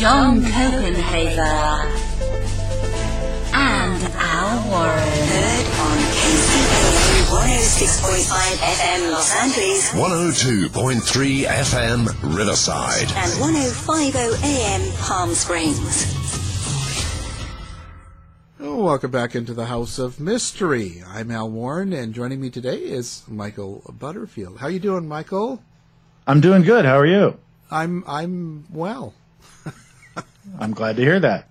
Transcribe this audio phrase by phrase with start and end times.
[0.00, 1.84] John Copenhaver,
[3.52, 4.96] and Al Warren.
[5.28, 13.12] Heard on KCAA 106.5 FM Los Angeles 102.3 FM Riverside.
[13.14, 16.16] and 1050 AM Palm Springs.
[18.58, 21.02] Welcome back into the House of Mystery.
[21.06, 24.60] I'm Al Warren, and joining me today is Michael Butterfield.
[24.60, 25.62] How you doing, Michael?
[26.26, 26.86] I'm doing good.
[26.86, 27.36] How are you?
[27.70, 29.12] I'm I'm well.
[30.58, 31.48] I'm glad to hear that.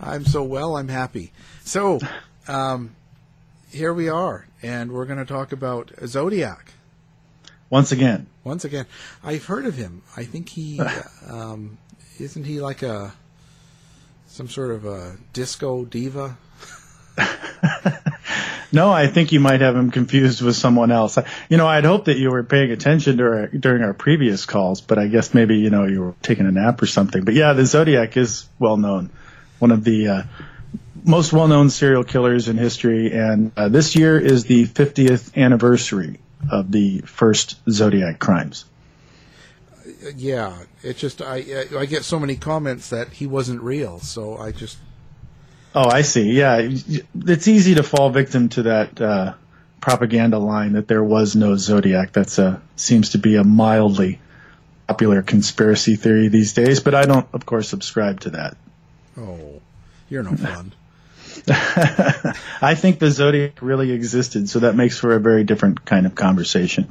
[0.00, 0.76] I'm so well.
[0.76, 1.32] I'm happy.
[1.64, 2.00] So,
[2.48, 2.94] um,
[3.70, 6.72] here we are, and we're going to talk about Zodiac
[7.68, 8.86] Once again, once again.
[9.22, 10.02] I've heard of him.
[10.16, 10.80] I think he
[11.28, 11.78] um,
[12.18, 13.12] isn't he like a
[14.26, 16.36] some sort of a disco diva.
[18.72, 21.18] no, I think you might have him confused with someone else.
[21.48, 24.98] You know, I'd hoped that you were paying attention during during our previous calls, but
[24.98, 27.24] I guess maybe you know you were taking a nap or something.
[27.24, 29.10] But yeah, the Zodiac is well known,
[29.58, 30.22] one of the uh,
[31.04, 36.20] most well known serial killers in history, and uh, this year is the 50th anniversary
[36.50, 38.64] of the first Zodiac crimes.
[40.16, 44.52] Yeah, it's just I I get so many comments that he wasn't real, so I
[44.52, 44.78] just
[45.74, 46.32] Oh, I see.
[46.32, 49.34] Yeah, it's easy to fall victim to that uh,
[49.80, 52.12] propaganda line that there was no zodiac.
[52.12, 54.20] That's a seems to be a mildly
[54.88, 58.56] popular conspiracy theory these days, but I don't, of course, subscribe to that.
[59.16, 59.60] oh,
[60.08, 60.72] you're no fun.
[61.48, 66.16] I think the zodiac really existed, so that makes for a very different kind of
[66.16, 66.88] conversation.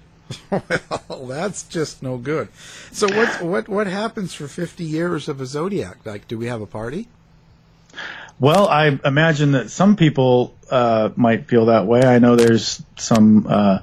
[0.50, 2.48] well, that's just no good.
[2.92, 5.98] So what what what happens for 50 years of a zodiac?
[6.06, 7.08] Like, do we have a party?
[8.38, 12.02] Well, I imagine that some people uh, might feel that way.
[12.02, 13.78] I know there's some uh,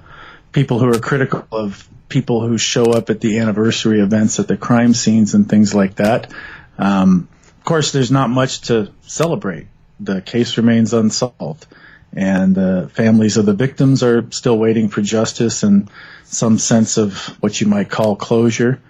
[0.52, 4.58] people who are critical of people who show up at the anniversary events at the
[4.58, 6.34] crime scenes and things like that.
[6.78, 9.68] Um, of course, there's not much to celebrate.
[10.00, 11.68] The case remains unsolved,
[12.14, 15.90] and the families of the victims are still waiting for justice and
[16.24, 18.82] some sense of what you might call closure.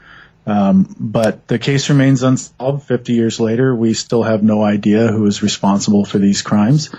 [0.49, 2.87] Um, but the case remains unsolved.
[2.87, 6.89] 50 years later, we still have no idea who is responsible for these crimes.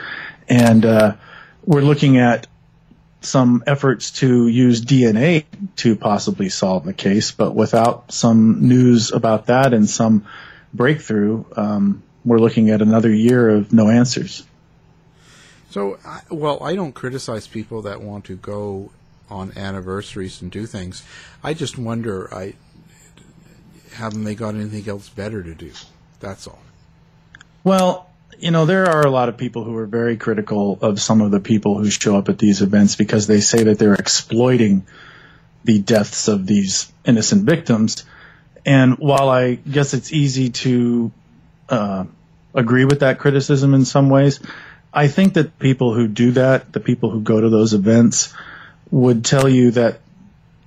[0.49, 1.17] And uh,
[1.65, 2.47] we're looking at
[3.23, 5.45] some efforts to use DNA
[5.77, 10.27] to possibly solve the case, but without some news about that and some
[10.73, 14.47] breakthrough, um, we're looking at another year of no answers.
[15.71, 15.99] So,
[16.31, 18.91] well, I don't criticize people that want to go
[19.29, 21.05] on anniversaries and do things.
[21.45, 22.55] I just wonder, I
[23.93, 25.73] haven't they got anything else better to do?
[26.21, 26.59] That's all.
[27.65, 31.21] Well, you know, there are a lot of people who are very critical of some
[31.21, 34.87] of the people who show up at these events because they say that they're exploiting
[35.65, 38.05] the deaths of these innocent victims.
[38.65, 41.13] And while I guess it's easy to
[41.69, 42.05] uh,
[42.55, 44.41] agree with that criticism in some ways,
[44.93, 48.35] I think that people who do that, the people who go to those events,
[48.91, 50.01] would tell you that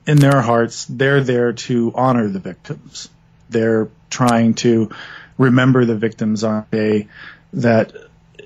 [0.05, 3.09] in their hearts, they're there to honor the victims.
[3.53, 4.89] They're trying to
[5.37, 7.07] remember the victims on a day
[7.53, 7.93] that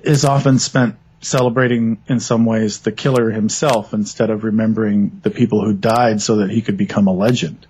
[0.04, 5.63] is often spent celebrating in some ways the killer himself instead of remembering the people
[5.63, 7.65] who died so that he could become a legend.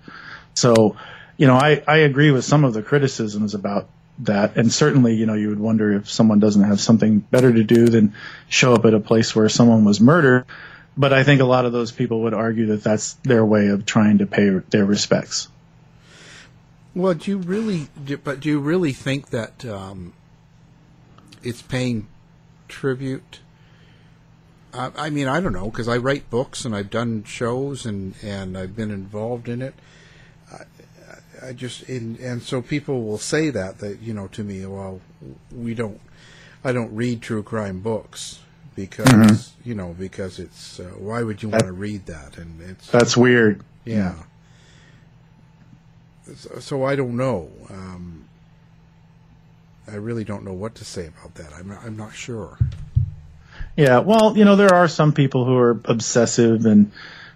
[0.53, 0.97] So,
[1.37, 3.87] you know, I, I agree with some of the criticisms about
[4.19, 4.57] that.
[4.57, 7.87] And certainly, you know, you would wonder if someone doesn't have something better to do
[7.87, 8.13] than
[8.49, 10.45] show up at a place where someone was murdered.
[10.97, 13.85] But I think a lot of those people would argue that that's their way of
[13.85, 15.47] trying to pay their respects.
[16.97, 17.89] Well, do you really?
[18.03, 20.13] Do, but do you really think that um,
[21.43, 22.07] it's paying
[22.67, 23.39] tribute?
[24.73, 28.15] I, I mean, I don't know because I write books and I've done shows and
[28.23, 29.75] and I've been involved in it.
[30.51, 34.65] I, I just in, and so people will say that that you know to me,
[34.65, 34.99] well,
[35.55, 36.01] we don't.
[36.63, 38.39] I don't read true crime books
[38.75, 39.69] because mm-hmm.
[39.69, 43.15] you know because it's uh, why would you want to read that and it's that's
[43.15, 43.63] weird.
[43.85, 44.15] Yeah.
[46.35, 47.49] So, so I don't know.
[47.69, 48.25] Um,
[49.87, 51.53] I really don't know what to say about that.
[51.53, 52.57] I'm I'm not sure.
[53.77, 56.91] Yeah, well, you know, there are some people who are obsessive and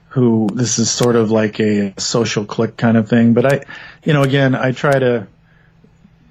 [0.09, 3.33] who this is sort of like a social click kind of thing.
[3.33, 3.61] But I,
[4.03, 5.27] you know, again, I try to,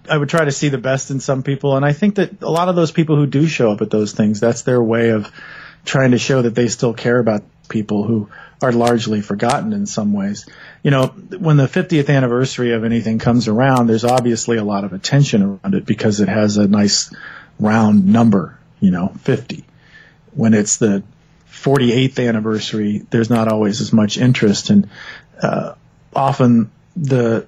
[0.08, 1.76] I would try to see the best in some people.
[1.76, 4.12] And I think that a lot of those people who do show up at those
[4.12, 5.32] things, that's their way of
[5.84, 8.28] trying to show that they still care about people who
[8.62, 10.46] are largely forgotten in some ways.
[10.82, 14.92] You know, when the 50th anniversary of anything comes around, there's obviously a lot of
[14.92, 17.12] attention around it because it has a nice
[17.58, 19.64] round number, you know, 50.
[20.34, 21.02] When it's the
[21.50, 24.88] 48th anniversary, there's not always as much interest and,
[25.42, 25.74] uh,
[26.14, 27.46] often the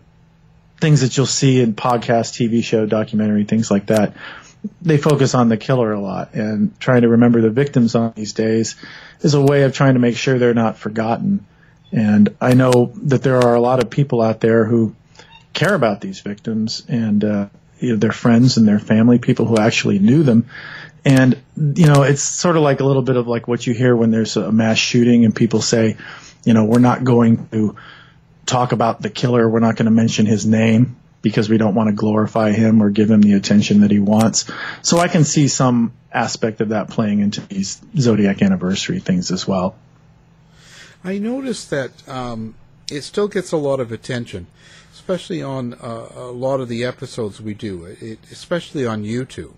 [0.80, 4.14] things that you'll see in podcast, TV show, documentary, things like that,
[4.80, 8.32] they focus on the killer a lot and trying to remember the victims on these
[8.32, 8.76] days
[9.20, 11.44] is a way of trying to make sure they're not forgotten.
[11.90, 14.94] And I know that there are a lot of people out there who
[15.52, 17.48] care about these victims and uh,
[17.78, 20.46] you know, their friends and their family, people who actually knew them.
[21.04, 23.94] And you know, it's sort of like a little bit of like what you hear
[23.94, 25.96] when there's a mass shooting and people say,
[26.44, 27.76] you know, we're not going to
[28.46, 31.88] talk about the killer, we're not going to mention his name because we don't want
[31.88, 34.50] to glorify him or give him the attention that he wants.
[34.82, 39.46] So I can see some aspect of that playing into these Zodiac anniversary things as
[39.46, 39.76] well.
[41.04, 42.54] I noticed that um,
[42.90, 44.46] it still gets a lot of attention,
[44.92, 49.54] especially on uh, a lot of the episodes we do, it, especially on YouTube.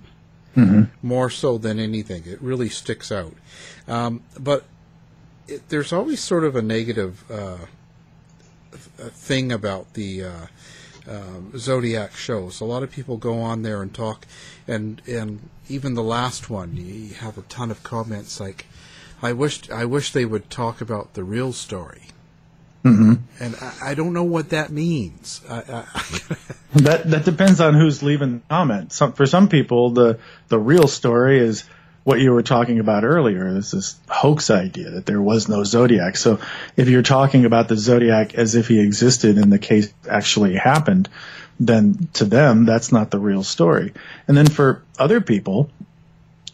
[0.57, 0.85] Mm-hmm.
[1.03, 3.35] More so than anything, it really sticks out.
[3.89, 4.65] Um, but
[5.49, 7.59] it, there's always sort of a negative uh,
[8.73, 10.47] thing about the uh,
[11.09, 12.61] um, Zodiac shows.
[12.61, 14.27] A lot of people go on there and talk,
[14.67, 18.67] and and even the last one, you have a ton of comments like,
[19.23, 22.03] "I wish I wish they would talk about the real story."
[22.85, 23.15] Mm-hmm.
[23.41, 25.41] And I, I, don't know what that means.
[25.49, 25.63] I, I
[26.75, 28.93] that that depends on who's leaving the comment.
[28.93, 30.19] Some, for some people, the
[30.49, 31.65] the real story is
[32.05, 33.53] what you were talking about earlier.
[33.53, 36.17] This is hoax idea that there was no Zodiac.
[36.17, 36.39] So
[36.77, 41.09] if you're talking about the Zodiac as if he existed and the case actually happened,
[41.59, 43.95] then to them, that's not the real story.
[44.29, 45.71] And then for other people,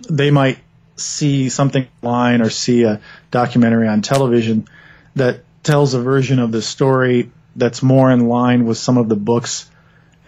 [0.08, 0.58] they might
[0.96, 3.00] see something online or see a
[3.30, 4.68] documentary on television
[5.16, 9.16] that tells a version of the story that's more in line with some of the
[9.16, 9.68] books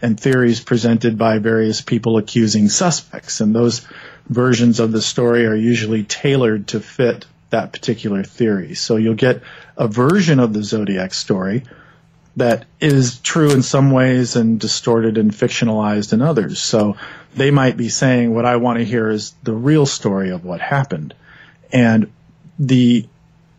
[0.01, 3.41] and theories presented by various people accusing suspects.
[3.41, 3.87] And those
[4.29, 8.75] versions of the story are usually tailored to fit that particular theory.
[8.75, 9.43] So you'll get
[9.77, 11.65] a version of the Zodiac story
[12.37, 16.61] that is true in some ways and distorted and fictionalized in others.
[16.61, 16.97] So
[17.35, 20.61] they might be saying what I want to hear is the real story of what
[20.61, 21.15] happened.
[21.73, 22.11] And
[22.59, 23.07] the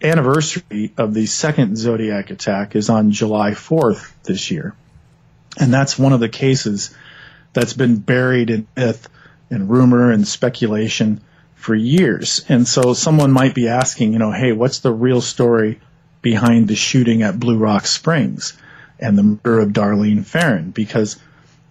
[0.02, 4.76] anniversary of the second Zodiac attack is on July 4th this year.
[5.60, 6.96] And that's one of the cases
[7.54, 9.08] that's been buried in myth
[9.54, 11.22] and rumor and speculation
[11.56, 12.44] for years.
[12.50, 15.80] And so someone might be asking, you know, hey, what's the real story
[16.22, 18.54] behind the shooting at Blue Rock Springs
[19.00, 20.72] and the murder of Darlene Ferrin?
[20.72, 21.20] Because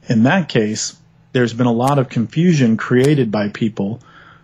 [0.09, 0.97] in that case,
[1.33, 4.01] there's been a lot of confusion created by people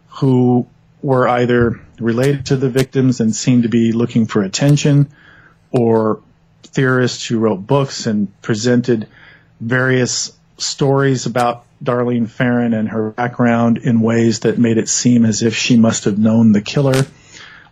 [0.08, 0.66] who
[1.00, 5.08] were either related to the victims and seemed to be looking for attention
[5.70, 6.20] or
[6.64, 9.06] theorists who wrote books and presented
[9.60, 15.42] various stories about Darlene Ferrin and her background in ways that made it seem as
[15.42, 17.06] if she must have known the killer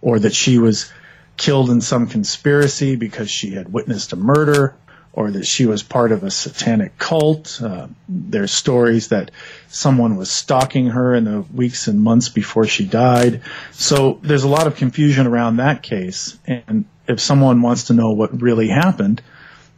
[0.01, 0.93] or that she was
[1.37, 4.75] killed in some conspiracy because she had witnessed a murder
[5.13, 7.61] or that she was part of a satanic cult.
[7.63, 9.31] Uh, there's stories that
[9.67, 13.41] someone was stalking her in the weeks and months before she died.
[13.73, 16.39] So there's a lot of confusion around that case.
[16.47, 19.23] And if someone wants to know what really happened,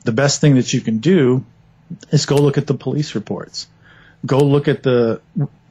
[0.04, 1.44] the best thing that you can do
[2.10, 3.68] is go look at the police reports.
[4.26, 5.20] Go look at the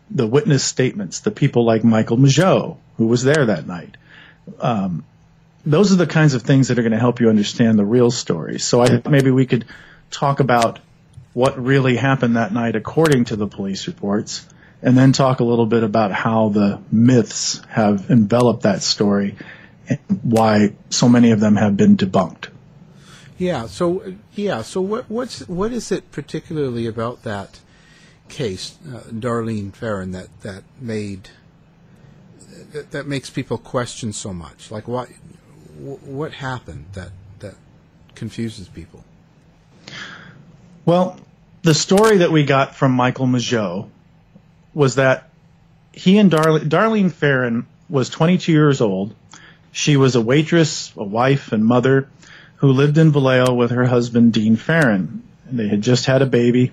[0.10, 3.98] the witness statements, the people like Michael Mageau, who was there that night.
[4.60, 5.04] Um,
[5.66, 8.10] those are the kinds of things that are going to help you understand the real
[8.10, 8.58] story.
[8.60, 9.66] So I think maybe we could
[10.10, 10.80] talk about
[11.34, 14.48] what really happened that night according to the police reports,
[14.82, 19.36] and then talk a little bit about how the myths have enveloped that story
[19.90, 22.48] and why so many of them have been debunked.
[23.38, 23.68] Yeah.
[23.68, 24.62] So yeah.
[24.62, 27.60] So what what's what is it particularly about that
[28.30, 31.30] case, uh, Darlene Ferrin, that that made
[32.74, 34.72] that, that makes people question so much?
[34.72, 35.10] Like what
[35.78, 37.56] what happened that that
[38.16, 39.04] confuses people?
[40.86, 41.20] Well,
[41.64, 43.90] the story that we got from Michael Mageau
[44.74, 45.30] was that
[45.92, 49.16] he and Darlene, Ferrin was 22 years old.
[49.72, 52.08] She was a waitress, a wife, and mother
[52.58, 55.24] who lived in Vallejo with her husband, Dean Ferrin.
[55.52, 56.72] They had just had a baby.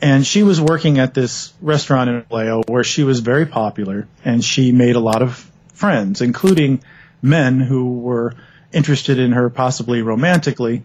[0.00, 4.44] And she was working at this restaurant in Vallejo where she was very popular and
[4.44, 6.82] she made a lot of friends, including
[7.22, 8.34] men who were
[8.72, 10.82] interested in her possibly romantically.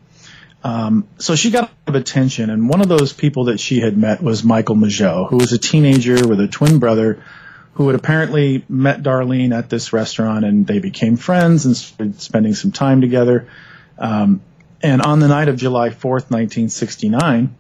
[0.64, 3.80] Um, so she got a lot of attention, and one of those people that she
[3.80, 7.24] had met was Michael Mageau, who was a teenager with a twin brother
[7.74, 12.54] who had apparently met Darlene at this restaurant, and they became friends and started spending
[12.54, 13.48] some time together.
[13.98, 14.42] Um,
[14.84, 17.56] and on the night of July 4th, 1969,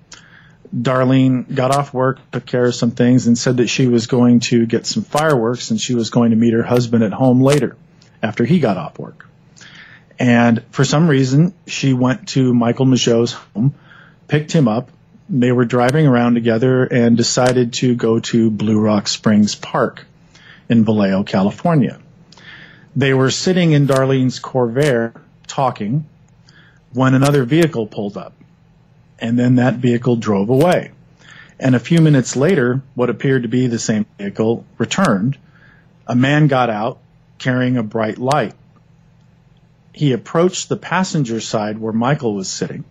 [0.76, 4.40] Darlene got off work, took care of some things, and said that she was going
[4.42, 7.76] to get some fireworks and she was going to meet her husband at home later
[8.24, 9.28] after he got off work.
[10.18, 13.74] And for some reason, she went to Michael Mageau's home,
[14.28, 14.92] picked him up.
[15.30, 20.06] They were driving around together and decided to go to Blue Rock Springs Park
[20.70, 22.00] in Vallejo, California.
[22.96, 25.14] They were sitting in Darlene's Corvair
[25.48, 26.06] talking
[26.94, 28.34] when another vehicle pulled up.
[29.22, 30.92] And then that vehicle drove away.
[31.60, 35.38] And a few minutes later, what appeared to be the same vehicle returned.
[36.08, 36.98] A man got out
[37.38, 38.56] carrying a bright light.
[39.94, 42.84] He approached the passenger side where Michael was sitting.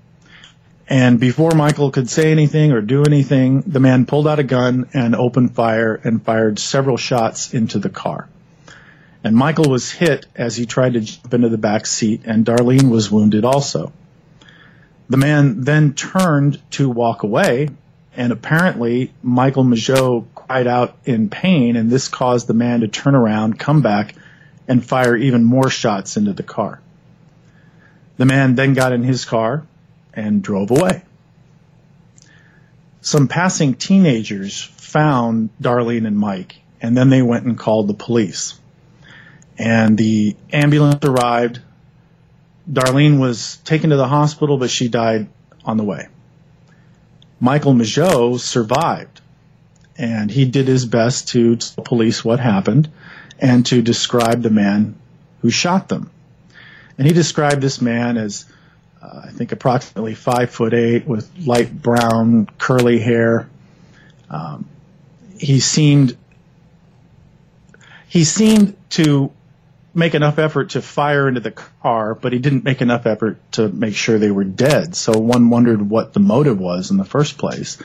[0.87, 4.89] And before Michael could say anything or do anything, the man pulled out a gun
[4.93, 8.29] and opened fire and fired several shots into the car.
[9.23, 12.91] And Michael was hit as he tried to jump into the back seat, and Darlene
[12.91, 13.93] was wounded also.
[15.11, 17.69] The man then turned to walk away,
[18.17, 23.17] and apparently Michael Mageau cried out in pain, and this caused the man to turn
[23.17, 24.15] around, come back,
[24.69, 26.81] and fire even more shots into the car.
[28.19, 29.67] The man then got in his car
[30.15, 31.03] and drove away.
[33.01, 38.61] Some passing teenagers found Darlene and Mike, and then they went and called the police.
[39.59, 41.61] And the ambulance arrived.
[42.71, 45.29] Darlene was taken to the hospital, but she died
[45.65, 46.09] on the way.
[47.41, 49.21] Michael Mageau survived,
[49.97, 52.91] and he did his best to tell police what happened
[53.39, 54.95] and to describe the man
[55.41, 56.11] who shot them.
[56.99, 58.45] And he described this man as,
[59.03, 63.49] uh, I think, approximately five foot eight with light brown curly hair.
[64.29, 64.69] Um,
[65.39, 66.17] he seemed
[68.07, 69.33] he seemed to
[69.93, 73.69] make enough effort to fire into the car, but he didn't make enough effort to
[73.69, 74.95] make sure they were dead.
[74.95, 77.79] So one wondered what the motive was in the first place.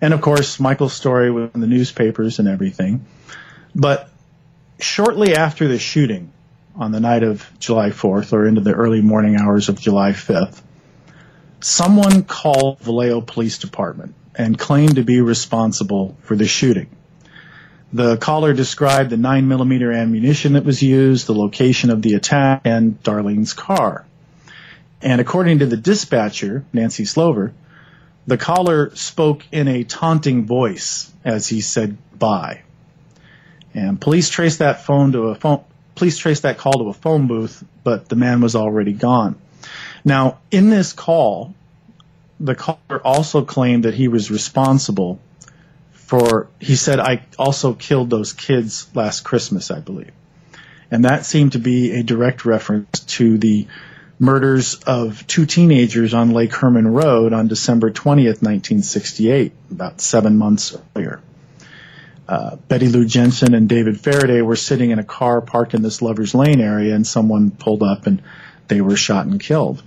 [0.00, 3.06] And of course, Michael's story was in the newspapers and everything.
[3.74, 4.10] But
[4.78, 6.32] shortly after the shooting
[6.76, 10.60] on the night of July 4th or into the early morning hours of July 5th,
[11.60, 16.88] someone called Vallejo Police Department and claimed to be responsible for the shooting.
[17.92, 22.62] The caller described the 9 millimeter ammunition that was used, the location of the attack,
[22.64, 24.06] and Darlene's car.
[25.02, 27.52] And according to the dispatcher, Nancy Slover,
[28.26, 32.62] the caller spoke in a taunting voice as he said bye.
[33.74, 35.64] And police traced that phone to a phone.
[35.94, 39.36] Police traced that call to a phone booth, but the man was already gone.
[40.04, 41.54] Now, in this call,
[42.38, 45.20] the caller also claimed that he was responsible
[46.10, 46.48] for.
[46.58, 50.12] He said, "I also killed those kids last Christmas, I believe,"
[50.90, 53.66] and that seemed to be a direct reference to the
[54.18, 60.76] murders of two teenagers on Lake Herman Road on December 20th, 1968, about seven months
[60.94, 61.20] earlier
[62.30, 66.00] uh, Betty Lou Jensen and David Faraday were sitting in a car parked in this
[66.00, 68.22] Lover's Lane area, and someone pulled up and
[68.68, 69.82] they were shot and killed.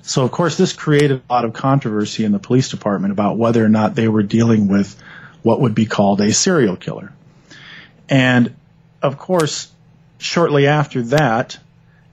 [0.00, 3.62] So, of course, this created a lot of controversy in the police department about whether
[3.62, 4.96] or not they were dealing with
[5.44, 7.12] what would be called a serial killer.
[8.08, 8.56] And,
[9.02, 9.70] of course,
[10.18, 11.58] shortly after that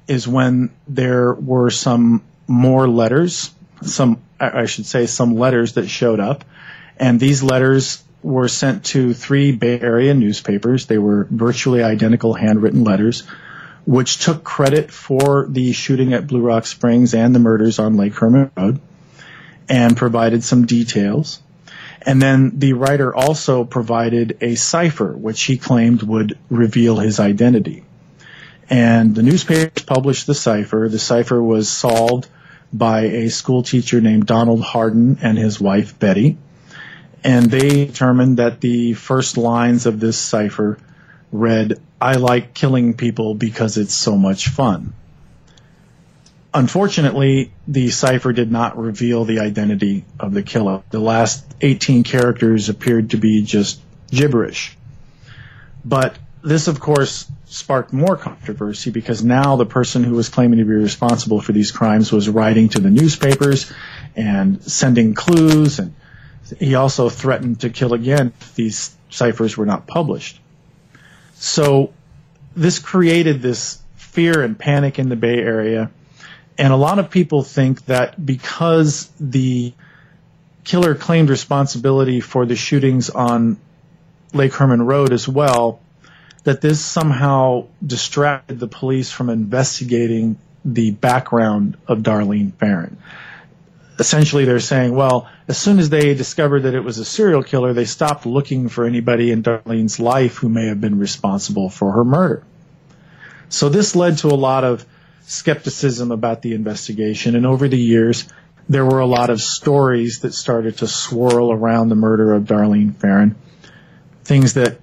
[0.07, 3.49] is when there were some more letters,
[3.81, 6.43] some, I should say, some letters that showed up.
[6.97, 10.85] And these letters were sent to three Bay Area newspapers.
[10.85, 13.23] They were virtually identical handwritten letters,
[13.85, 18.13] which took credit for the shooting at Blue Rock Springs and the murders on Lake
[18.13, 18.81] Herman Road
[19.69, 21.39] and provided some details.
[22.03, 27.83] And then the writer also provided a cipher, which he claimed would reveal his identity.
[28.69, 30.87] And the newspapers published the cipher.
[30.89, 32.27] The cipher was solved
[32.73, 36.37] by a school teacher named Donald Harden and his wife Betty
[37.23, 40.77] and they determined that the first lines of this cipher
[41.31, 44.93] read, I like killing people because it's so much fun.
[46.53, 50.83] Unfortunately, the cipher did not reveal the identity of the killer.
[50.89, 53.79] The last 18 characters appeared to be just
[54.09, 54.77] gibberish.
[55.85, 60.65] But this, of course, sparked more controversy because now the person who was claiming to
[60.65, 63.71] be responsible for these crimes was writing to the newspapers
[64.15, 65.93] and sending clues and
[66.59, 70.39] he also threatened to kill again if these ciphers were not published.
[71.35, 71.93] So
[72.55, 75.89] this created this fear and panic in the Bay Area.
[76.61, 79.73] And a lot of people think that because the
[80.63, 83.57] killer claimed responsibility for the shootings on
[84.31, 85.81] Lake Herman Road as well,
[86.43, 92.97] that this somehow distracted the police from investigating the background of Darlene Ferrin
[93.99, 97.71] essentially they're saying, well, as soon as they discovered that it was a serial killer,
[97.71, 102.03] they stopped looking for anybody in Darlene's life who may have been responsible for her
[102.03, 102.43] murder.
[103.49, 104.85] So this led to a lot of
[105.31, 107.35] skepticism about the investigation.
[107.35, 108.27] And over the years,
[108.67, 112.95] there were a lot of stories that started to swirl around the murder of Darlene
[112.95, 113.35] Ferrin.
[114.23, 114.79] Things that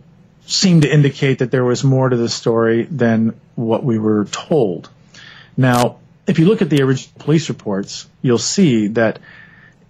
[0.46, 4.88] seemed to indicate that there was more to the story than what we were told.
[5.56, 9.18] Now, if you look at the original police reports, you'll see that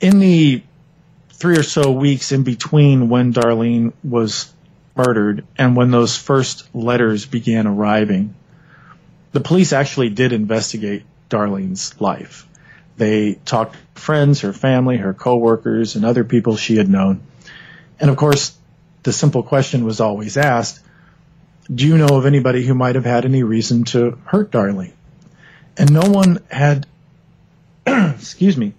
[0.00, 0.62] in the
[1.30, 4.52] three or so weeks in between when Darlene was
[4.96, 8.34] murdered and when those first letters began arriving,
[9.32, 12.46] the police actually did investigate Darlene's life.
[12.96, 17.20] They talked to friends, her family, her coworkers, and other people she had known.
[18.00, 18.56] And of course,
[19.02, 20.80] the simple question was always asked,
[21.72, 24.92] do you know of anybody who might have had any reason to hurt Darlene?
[25.78, 26.86] and no one had,
[27.86, 28.74] excuse me,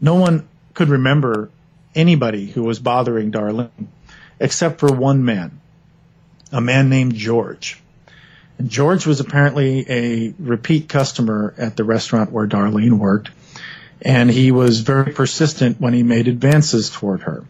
[0.00, 1.50] no one could remember
[1.94, 3.70] anybody who was bothering Darlene
[4.40, 5.60] except for one man,
[6.52, 7.80] a man named George.
[8.66, 13.30] George was apparently a repeat customer at the restaurant where Darlene worked,
[14.02, 17.44] and he was very persistent when he made advances toward her.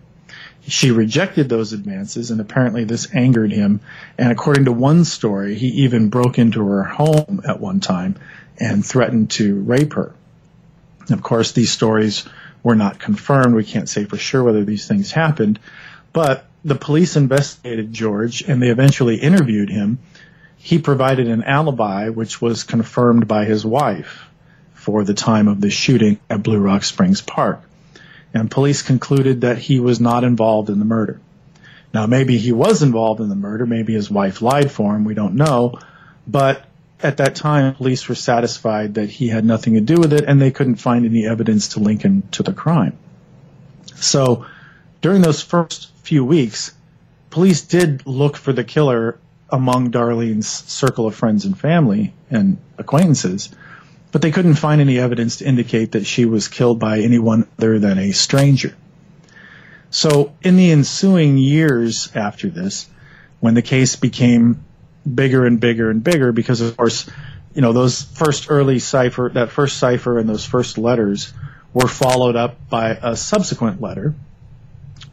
[0.66, 3.80] She rejected those advances, and apparently this angered him.
[4.18, 8.16] And according to one story, he even broke into her home at one time
[8.58, 10.12] and threatened to rape her.
[11.08, 12.28] Of course, these stories
[12.62, 13.54] were not confirmed.
[13.54, 15.58] We can't say for sure whether these things happened,
[16.12, 20.00] but the police investigated George and they eventually interviewed him.
[20.58, 24.28] He provided an alibi, which was confirmed by his wife
[24.74, 27.62] for the time of the shooting at Blue Rock Springs Park
[28.34, 31.20] and police concluded that he was not involved in the murder.
[31.92, 35.14] Now, maybe he was involved in the murder, maybe his wife lied for him, we
[35.14, 35.78] don't know,
[36.26, 36.64] but
[37.02, 40.40] at that time, police were satisfied that he had nothing to do with it and
[40.40, 42.98] they couldn't find any evidence to link him to the crime.
[43.94, 44.46] So,
[45.00, 46.74] during those first few weeks,
[47.30, 49.18] police did look for the killer
[49.50, 53.48] among Darlene's circle of friends and family and acquaintances,
[54.12, 57.78] but they couldn't find any evidence to indicate that she was killed by anyone other
[57.78, 58.76] than a stranger.
[59.90, 62.88] So in the ensuing years after this,
[63.40, 64.64] when the case became
[65.14, 67.08] bigger and bigger and bigger, because of course,
[67.54, 71.32] you know, those first early cipher, that first cipher and those first letters
[71.72, 74.14] were followed up by a subsequent letter,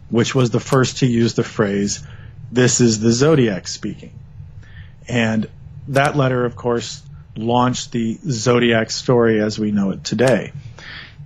[0.09, 2.05] which was the first to use the phrase,
[2.51, 4.13] this is the Zodiac speaking.
[5.07, 5.49] And
[5.89, 7.01] that letter, of course,
[7.35, 10.51] launched the Zodiac story as we know it today.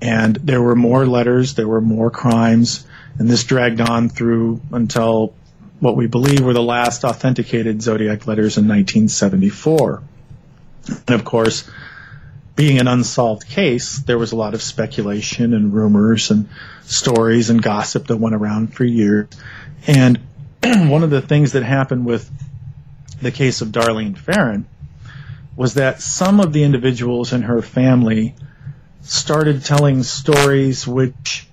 [0.01, 2.85] And there were more letters, there were more crimes,
[3.17, 5.33] and this dragged on through until
[5.79, 10.01] what we believe were the last authenticated Zodiac letters in 1974.
[11.07, 11.69] And of course,
[12.55, 16.49] being an unsolved case, there was a lot of speculation and rumors and
[16.83, 19.27] stories and gossip that went around for years.
[19.87, 20.19] And
[20.63, 22.29] one of the things that happened with
[23.21, 24.65] the case of Darlene Ferrin
[25.55, 28.35] was that some of the individuals in her family
[29.01, 31.47] started telling stories which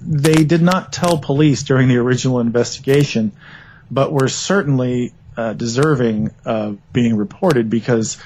[0.00, 3.32] they did not tell police during the original investigation,
[3.90, 8.18] but were certainly uh, deserving of being reported because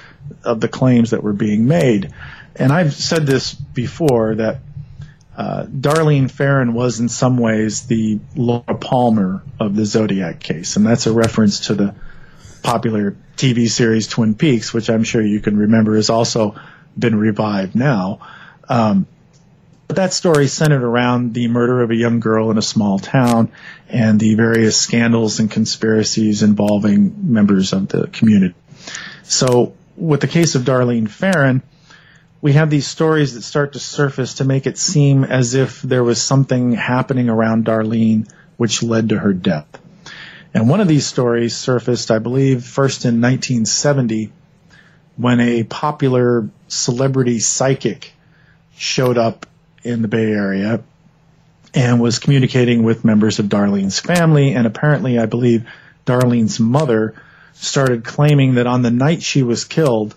[0.43, 2.11] of the claims that were being made.
[2.55, 4.59] And I've said this before that
[5.35, 10.85] uh, Darlene Ferrin was in some ways the Laura Palmer of the Zodiac case, and
[10.85, 11.95] that's a reference to the
[12.61, 16.55] popular TV series Twin Peaks, which I'm sure you can remember has also
[16.97, 18.19] been revived now.
[18.69, 19.07] Um,
[19.87, 23.51] but that story centered around the murder of a young girl in a small town
[23.89, 28.55] and the various scandals and conspiracies involving members of the community.
[29.23, 31.61] So with the case of Darlene Ferrin,
[32.43, 36.03] we have these stories that start to surface to make it seem as if there
[36.03, 39.65] was something happening around Darlene which led to her death.
[40.53, 44.33] And one of these stories surfaced, I believe, first in 1970
[45.15, 48.11] when a popular celebrity psychic
[48.75, 49.45] showed up
[49.85, 50.83] in the Bay Area
[51.73, 54.53] and was communicating with members of Darlene's family.
[54.53, 55.65] And apparently, I believe
[56.05, 57.15] Darlene's mother
[57.53, 60.13] started claiming that on the night she was killed,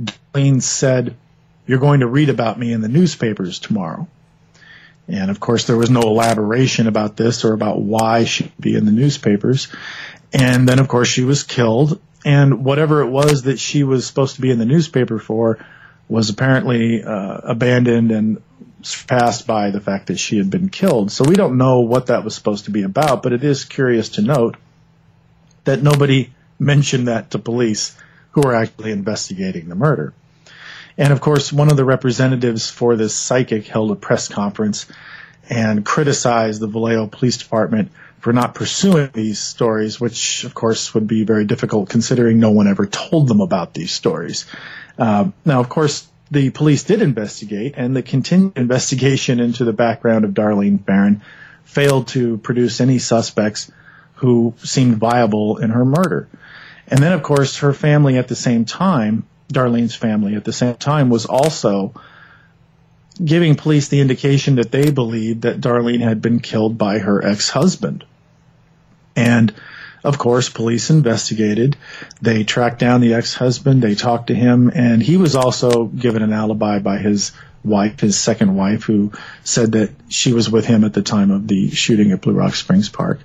[0.00, 1.16] Darlene said,
[1.66, 4.08] You're going to read about me in the newspapers tomorrow.
[5.08, 8.84] And of course, there was no elaboration about this or about why she'd be in
[8.84, 9.68] the newspapers.
[10.32, 12.00] And then, of course, she was killed.
[12.24, 15.64] And whatever it was that she was supposed to be in the newspaper for
[16.08, 18.42] was apparently uh, abandoned and
[18.82, 21.10] surpassed by the fact that she had been killed.
[21.10, 24.10] So we don't know what that was supposed to be about, but it is curious
[24.10, 24.56] to note
[25.64, 27.96] that nobody mentioned that to police
[28.32, 30.12] who were actually investigating the murder.
[30.96, 34.86] And of course, one of the representatives for this psychic held a press conference
[35.50, 41.06] and criticized the Vallejo Police Department for not pursuing these stories, which of course would
[41.06, 44.46] be very difficult considering no one ever told them about these stories.
[44.98, 50.24] Uh, now, of course, the police did investigate, and the continued investigation into the background
[50.24, 51.20] of Darlene Ferrin
[51.64, 53.70] failed to produce any suspects
[54.14, 56.28] who seemed viable in her murder.
[56.88, 60.74] And then, of course, her family at the same time Darlene's family at the same
[60.74, 61.94] time was also
[63.22, 68.04] giving police the indication that they believed that Darlene had been killed by her ex-husband.
[69.14, 69.54] And
[70.02, 71.76] of course, police investigated.
[72.20, 73.82] They tracked down the ex-husband.
[73.82, 77.32] They talked to him and he was also given an alibi by his
[77.64, 79.12] wife, his second wife, who
[79.44, 82.54] said that she was with him at the time of the shooting at Blue Rock
[82.54, 83.20] Springs Park.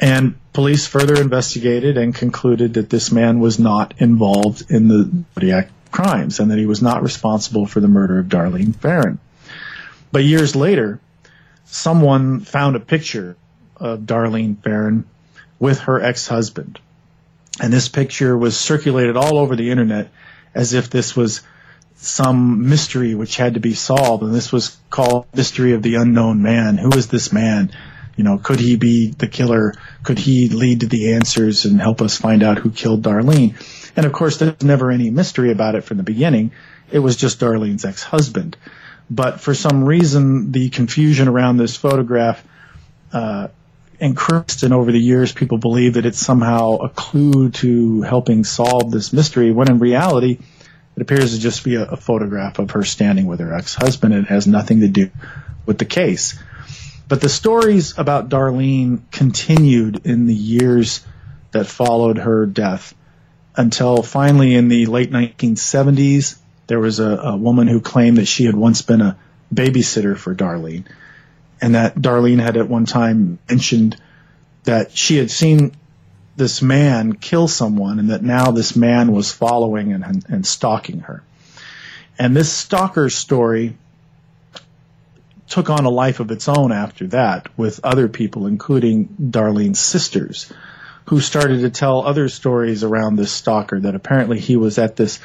[0.00, 5.68] And police further investigated and concluded that this man was not involved in the Zodiac
[5.92, 9.18] crimes and that he was not responsible for the murder of Darlene Ferrin.
[10.10, 11.00] But years later,
[11.66, 13.36] someone found a picture
[13.76, 15.04] of Darlene Ferrin
[15.58, 16.78] with her ex-husband.
[17.60, 20.10] And this picture was circulated all over the internet
[20.54, 21.42] as if this was
[21.96, 24.22] some mystery which had to be solved.
[24.22, 26.78] And this was called Mystery of the Unknown Man.
[26.78, 27.70] Who is this man?
[28.20, 29.72] You know, could he be the killer?
[30.02, 33.54] Could he lead to the answers and help us find out who killed Darlene?
[33.96, 36.52] And of course, there's never any mystery about it from the beginning.
[36.92, 38.58] It was just Darlene's ex-husband.
[39.08, 42.44] But for some reason, the confusion around this photograph
[43.10, 43.48] uh,
[43.98, 48.90] increased, and over the years, people believe that it's somehow a clue to helping solve
[48.90, 49.50] this mystery.
[49.50, 50.40] When in reality,
[50.94, 54.12] it appears to just be a, a photograph of her standing with her ex-husband.
[54.12, 55.10] It has nothing to do
[55.64, 56.38] with the case.
[57.10, 61.04] But the stories about Darlene continued in the years
[61.50, 62.94] that followed her death
[63.56, 66.36] until finally in the late 1970s,
[66.68, 69.18] there was a, a, woman who claimed that she had once been a
[69.52, 70.84] babysitter for Darlene
[71.60, 74.00] and that Darlene had at one time mentioned
[74.62, 75.72] that she had seen
[76.36, 81.00] this man kill someone and that now this man was following and, and, and stalking
[81.00, 81.24] her.
[82.20, 83.76] And this stalker story
[85.50, 90.50] took on a life of its own after that with other people, including Darlene's sisters,
[91.06, 95.18] who started to tell other stories around this stalker that apparently he was at this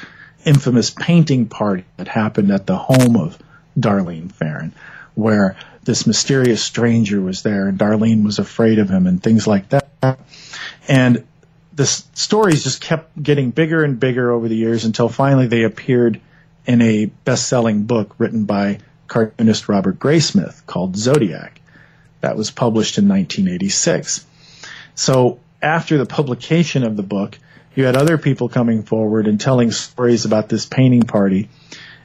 [0.44, 3.38] infamous painting party that happened at the home of
[3.78, 4.74] Darlene Ferrin,
[5.14, 9.68] where this mysterious stranger was there and Darlene was afraid of him and things like
[9.68, 10.18] that.
[10.88, 11.24] And
[11.72, 16.20] the stories just kept getting bigger and bigger over the years until finally they appeared
[16.66, 21.60] in a best-selling book written by cartoonist Robert Graysmith called Zodiac.
[22.20, 24.26] That was published in 1986.
[24.94, 27.38] So after the publication of the book,
[27.74, 31.48] you had other people coming forward and telling stories about this painting party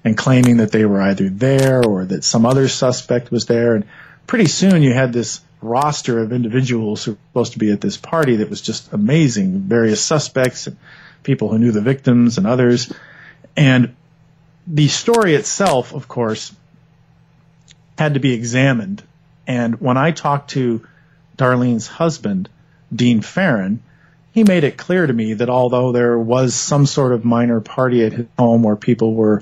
[0.03, 3.75] and claiming that they were either there or that some other suspect was there.
[3.75, 3.85] And
[4.27, 7.97] pretty soon you had this roster of individuals who were supposed to be at this
[7.97, 9.59] party that was just amazing.
[9.61, 10.77] Various suspects and
[11.23, 12.91] people who knew the victims and others.
[13.55, 13.95] And
[14.67, 16.53] the story itself, of course,
[17.97, 19.03] had to be examined.
[19.47, 20.85] And when I talked to
[21.37, 22.49] Darlene's husband,
[22.93, 23.81] Dean Ferrin,
[24.33, 28.05] he made it clear to me that although there was some sort of minor party
[28.05, 29.41] at his home where people were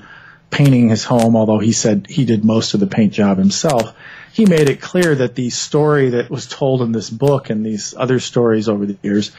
[0.50, 3.94] painting his home, although he said he did most of the paint job himself,
[4.34, 7.94] he made it clear that the story that was told in this book and these
[7.96, 9.32] other stories over the years,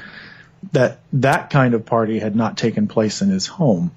[0.72, 3.90] that that kind of party had not taken place in his home.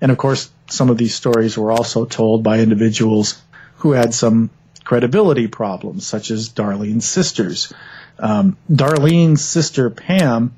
[0.00, 3.40] And of course, some of these stories were also told by individuals
[3.76, 4.50] who had some
[4.90, 7.72] credibility problems, such as Darlene's sisters.
[8.18, 10.52] Um, Darlene's sister Pam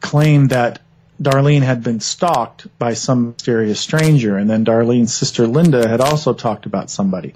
[0.00, 0.78] claimed that
[1.20, 6.34] Darlene had been stalked by some mysterious stranger, and then Darlene's sister Linda had also
[6.34, 7.34] talked about somebody.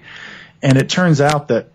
[0.62, 1.70] And it turns out that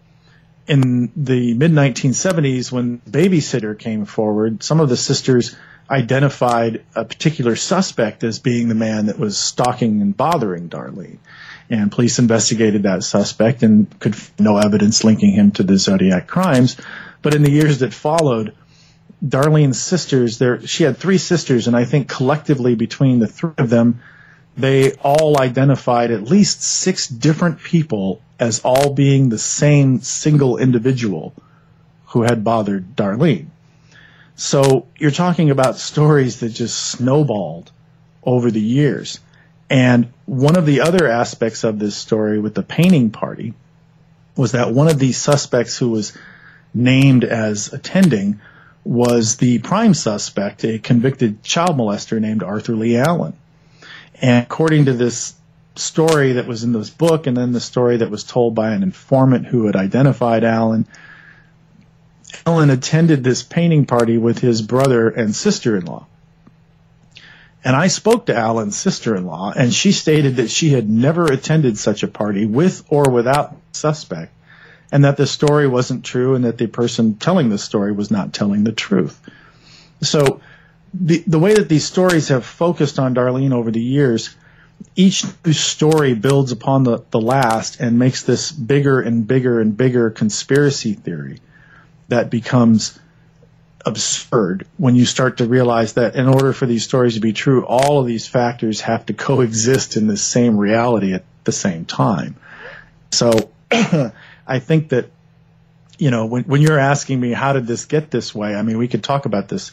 [0.65, 5.57] in the mid 1970s, when Babysitter came forward, some of the sisters
[5.89, 11.19] identified a particular suspect as being the man that was stalking and bothering Darlene.
[11.69, 16.27] And police investigated that suspect and could find no evidence linking him to the Zodiac
[16.27, 16.77] crimes.
[17.21, 18.53] But in the years that followed,
[19.25, 23.69] Darlene's sisters, there she had three sisters, and I think collectively between the three of
[23.69, 24.01] them,
[24.55, 31.33] they all identified at least six different people as all being the same single individual
[32.07, 33.47] who had bothered Darlene.
[34.37, 37.71] So you're talking about stories that just snowballed
[38.23, 39.19] over the years.
[39.67, 43.55] And one of the other aspects of this story with the painting party
[44.35, 46.15] was that one of the suspects who was
[46.71, 48.39] named as attending
[48.83, 53.33] was the prime suspect, a convicted child molester named Arthur Lee Allen.
[54.21, 55.33] And according to this
[55.75, 58.83] story that was in this book, and then the story that was told by an
[58.83, 60.87] informant who had identified Allen,
[62.47, 66.05] Allen attended this painting party with his brother and sister-in-law.
[67.61, 72.03] And I spoke to Allen's sister-in-law, and she stated that she had never attended such
[72.03, 74.33] a party with or without suspect
[74.93, 78.31] and that the story wasn't true and that the person telling the story was not
[78.31, 79.19] telling the truth.
[80.01, 80.39] So
[80.93, 84.33] the, the way that these stories have focused on Darlene over the years,
[84.95, 90.09] each story builds upon the, the last and makes this bigger and bigger and bigger
[90.11, 91.41] conspiracy theory
[92.07, 92.97] that becomes
[93.85, 97.65] absurd when you start to realize that in order for these stories to be true,
[97.65, 102.35] all of these factors have to coexist in the same reality at the same time.
[103.11, 105.09] So I think that,
[105.97, 108.55] you know, when, when you're asking me, how did this get this way?
[108.55, 109.71] I mean, we could talk about this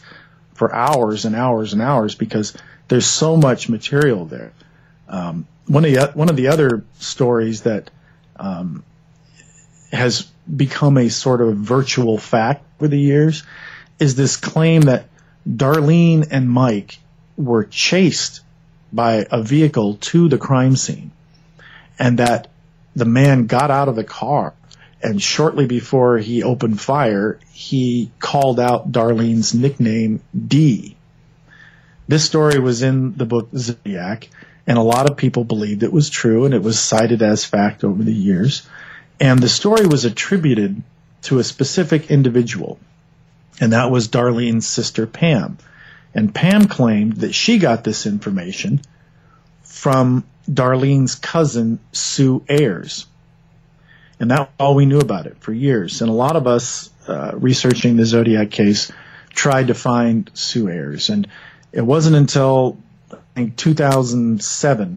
[0.55, 4.53] for hours and hours and hours because there's so much material there.
[5.09, 7.91] Um, one of the, one of the other stories that,
[8.37, 8.85] um,
[9.93, 13.43] has become a sort of virtual fact over the years
[13.99, 15.09] is this claim that
[15.49, 16.99] Darlene and Mike
[17.37, 18.41] were chased
[18.93, 21.11] by a vehicle to the crime scene
[21.99, 22.49] and that
[22.95, 24.55] the man got out of the car
[25.05, 30.97] and shortly before he opened fire, he called out Darlene's nickname D.
[32.09, 34.31] This story was in the book Zodiac,
[34.67, 37.85] and a lot of people believed it was true, and it was cited as fact
[37.85, 38.67] over the years.
[39.21, 40.83] And the story was attributed
[41.23, 42.79] to a specific individual,
[43.61, 45.59] and that was Darlene's sister Pam.
[46.15, 48.81] And Pam claimed that she got this information
[49.63, 53.07] from Darlene's cousin, Sue Ayers
[54.21, 56.01] and that's all we knew about it for years.
[56.01, 58.91] And a lot of us uh, researching the Zodiac case
[59.31, 61.27] tried to find Sue Ayers, and
[61.73, 62.79] it wasn't until
[63.13, 64.97] I think 2007.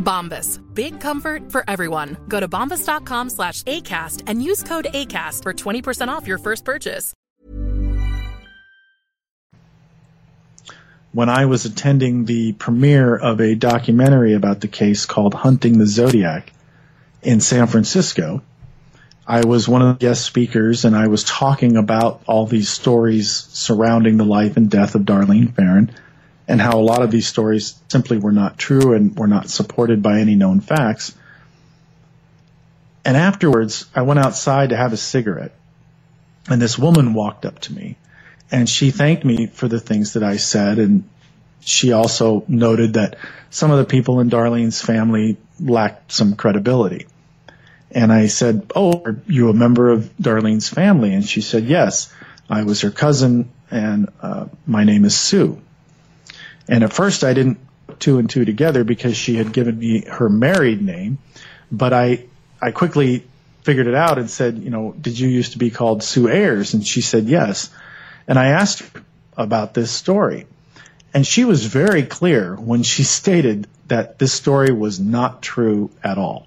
[0.00, 0.60] Bombas.
[0.74, 2.16] Big comfort for everyone.
[2.26, 7.14] Go to bombas.com slash ACAST and use code ACAST for 20% off your first purchase.
[11.12, 15.86] When I was attending the premiere of a documentary about the case called Hunting the
[15.86, 16.52] Zodiac
[17.22, 18.42] in San Francisco,
[19.26, 23.30] I was one of the guest speakers and I was talking about all these stories
[23.30, 25.90] surrounding the life and death of Darlene Ferrin
[26.50, 30.02] and how a lot of these stories simply were not true and were not supported
[30.02, 31.14] by any known facts.
[33.04, 35.54] And afterwards, I went outside to have a cigarette
[36.48, 37.96] and this woman walked up to me
[38.50, 40.80] and she thanked me for the things that I said.
[40.80, 41.08] And
[41.60, 43.16] she also noted that
[43.50, 47.06] some of the people in Darlene's family lacked some credibility.
[47.92, 51.14] And I said, Oh, are you a member of Darlene's family?
[51.14, 52.12] And she said, Yes,
[52.48, 55.62] I was her cousin and uh, my name is Sue.
[56.70, 57.58] And at first I didn't
[57.98, 61.18] two and two together because she had given me her married name,
[61.70, 62.24] but I,
[62.62, 63.26] I quickly
[63.62, 66.72] figured it out and said, you know, did you used to be called Sue Ayers?
[66.72, 67.70] And she said, yes.
[68.26, 68.82] And I asked
[69.36, 70.46] about this story.
[71.12, 76.18] And she was very clear when she stated that this story was not true at
[76.18, 76.46] all.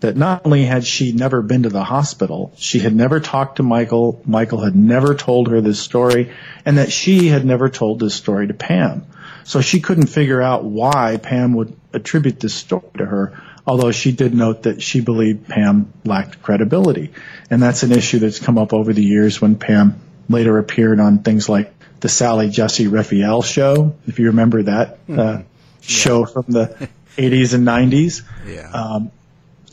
[0.00, 3.64] That not only had she never been to the hospital, she had never talked to
[3.64, 6.30] Michael, Michael had never told her this story,
[6.64, 9.06] and that she had never told this story to Pam.
[9.48, 14.12] So she couldn't figure out why Pam would attribute this story to her, although she
[14.12, 17.12] did note that she believed Pam lacked credibility.
[17.50, 21.20] And that's an issue that's come up over the years when Pam later appeared on
[21.22, 25.44] things like the Sally Jessy Raphael show, if you remember that uh, Mhm.
[25.80, 28.22] show from the 80s and 90s.
[28.46, 28.70] Yeah.
[28.70, 29.10] Um,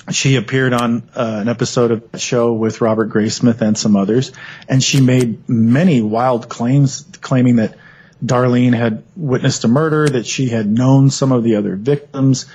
[0.10, 4.32] she appeared on uh, an episode of the show with Robert Graysmith and some others,
[4.70, 7.76] and she made many wild claims, claiming that
[8.23, 12.45] Darlene had witnessed a murder, that she had known some of the other victims,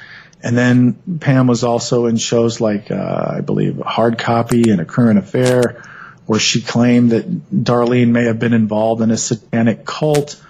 [0.43, 4.85] and then Pam was also in shows like, uh, I believe, Hard Copy and A
[4.85, 5.83] Current Affair,
[6.27, 10.43] where she claimed that Darlene may have been involved in a satanic cult.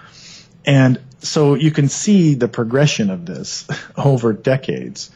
[0.65, 5.11] And so you can see the progression of this over decades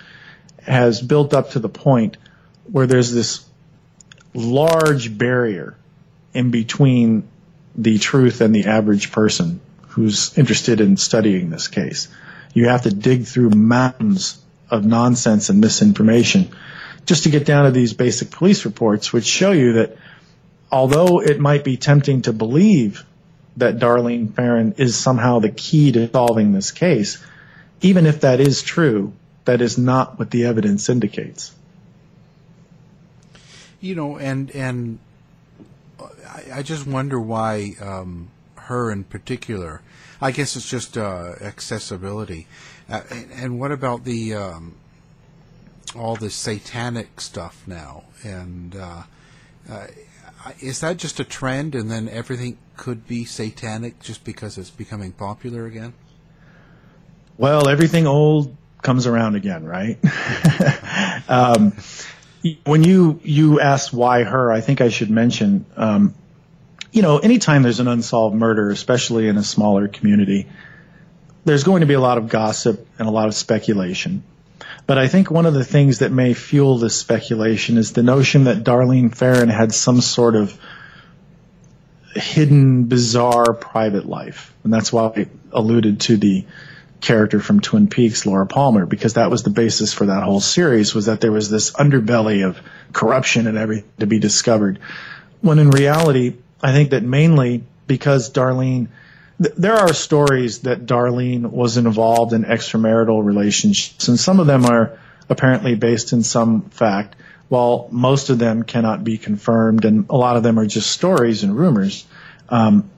[0.62, 2.18] has built up to the point
[2.72, 3.46] where there's this
[4.34, 5.78] large barrier
[6.34, 7.28] in between
[7.76, 9.62] the truth and the average person
[9.96, 12.10] who's interested in studying this case.
[12.54, 14.38] You have to dig through mountains
[14.70, 16.50] of nonsense and misinformation
[17.06, 19.98] just to get down to these basic police reports, which show you that
[20.70, 23.06] although it might be tempting to believe
[23.56, 27.24] that Darlene Ferrin is somehow the key to solving this case,
[27.80, 29.14] even if that is true,
[29.46, 31.56] that is not what the evidence indicates.
[33.80, 35.00] You know, and and
[36.28, 38.30] I, I just wonder why um,
[38.66, 39.82] her in particular.
[40.22, 42.48] I guess it's just uh, accessibility.
[42.90, 44.76] Uh, and, and what about the um,
[45.96, 48.04] all this satanic stuff now?
[48.24, 49.04] And uh,
[49.70, 49.88] uh,
[50.60, 55.12] is that just a trend, and then everything could be satanic just because it's becoming
[55.12, 55.94] popular again?
[57.38, 59.98] Well, everything old comes around again, right?
[61.30, 61.74] um,
[62.64, 66.14] when you you asked why her, I think I should mention, um,
[66.96, 70.48] you know, anytime there's an unsolved murder, especially in a smaller community,
[71.44, 74.24] there's going to be a lot of gossip and a lot of speculation.
[74.88, 78.46] But I think one of the things that may fuel this speculation is the notion
[78.46, 80.58] that Darlene Ferrin had some sort of
[82.16, 84.54] hidden, bizarre private life.
[84.64, 86.46] And that's why I alluded to the
[87.02, 90.96] character from Twin Peaks, Laura Palmer, because that was the basis for that whole series
[90.96, 92.58] was that there was this underbelly of
[92.94, 94.80] corruption and everything to be discovered.
[95.42, 96.36] When in reality,
[96.66, 98.88] I think that mainly because Darlene,
[99.40, 104.66] th- there are stories that Darlene was involved in extramarital relationships, and some of them
[104.66, 104.98] are
[105.30, 107.18] apparently based in some fact,
[107.50, 111.44] while most of them cannot be confirmed, and a lot of them are just stories
[111.44, 112.04] and rumors.
[112.50, 112.90] Um,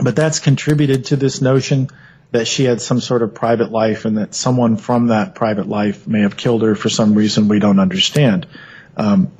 [0.00, 1.90] but that's contributed to this notion
[2.30, 6.06] that she had some sort of private life and that someone from that private life
[6.06, 8.46] may have killed her for some reason we don't understand.
[8.96, 9.32] Um,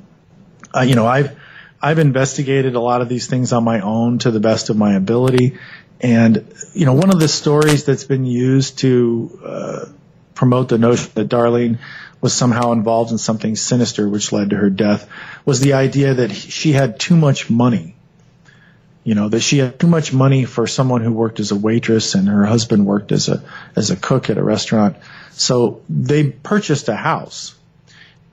[0.75, 1.39] uh, you know, I've
[1.81, 4.95] I've investigated a lot of these things on my own to the best of my
[4.95, 5.57] ability,
[6.01, 9.85] and you know, one of the stories that's been used to uh,
[10.33, 11.79] promote the notion that Darlene
[12.21, 15.09] was somehow involved in something sinister which led to her death
[15.45, 17.95] was the idea that she had too much money.
[19.03, 22.15] You know that she had too much money for someone who worked as a waitress
[22.15, 23.43] and her husband worked as a
[23.75, 24.97] as a cook at a restaurant.
[25.31, 27.55] So they purchased a house.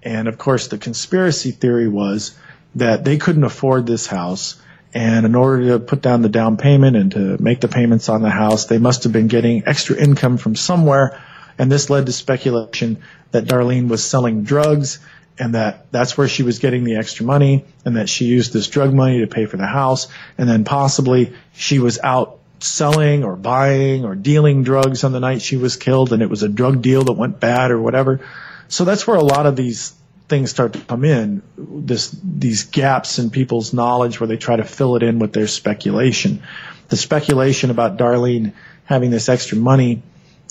[0.02, 2.36] And of course the conspiracy theory was
[2.76, 4.60] that they couldn't afford this house.
[4.94, 8.22] And in order to put down the down payment and to make the payments on
[8.22, 11.20] the house they must have been getting extra income from somewhere.
[11.58, 13.02] And this led to speculation
[13.32, 14.98] that Darlene was selling drugs
[15.38, 18.68] and that that's where she was getting the extra money and that she used this
[18.68, 20.08] drug money to pay for the house.
[20.38, 25.42] And then possibly she was out selling or buying or dealing drugs on the night
[25.42, 28.20] she was killed and it was a drug deal that went bad or whatever.
[28.68, 29.94] So that's where a lot of these
[30.28, 34.64] things start to come in, this, these gaps in people's knowledge where they try to
[34.64, 36.42] fill it in with their speculation.
[36.88, 38.52] The speculation about Darlene
[38.84, 40.02] having this extra money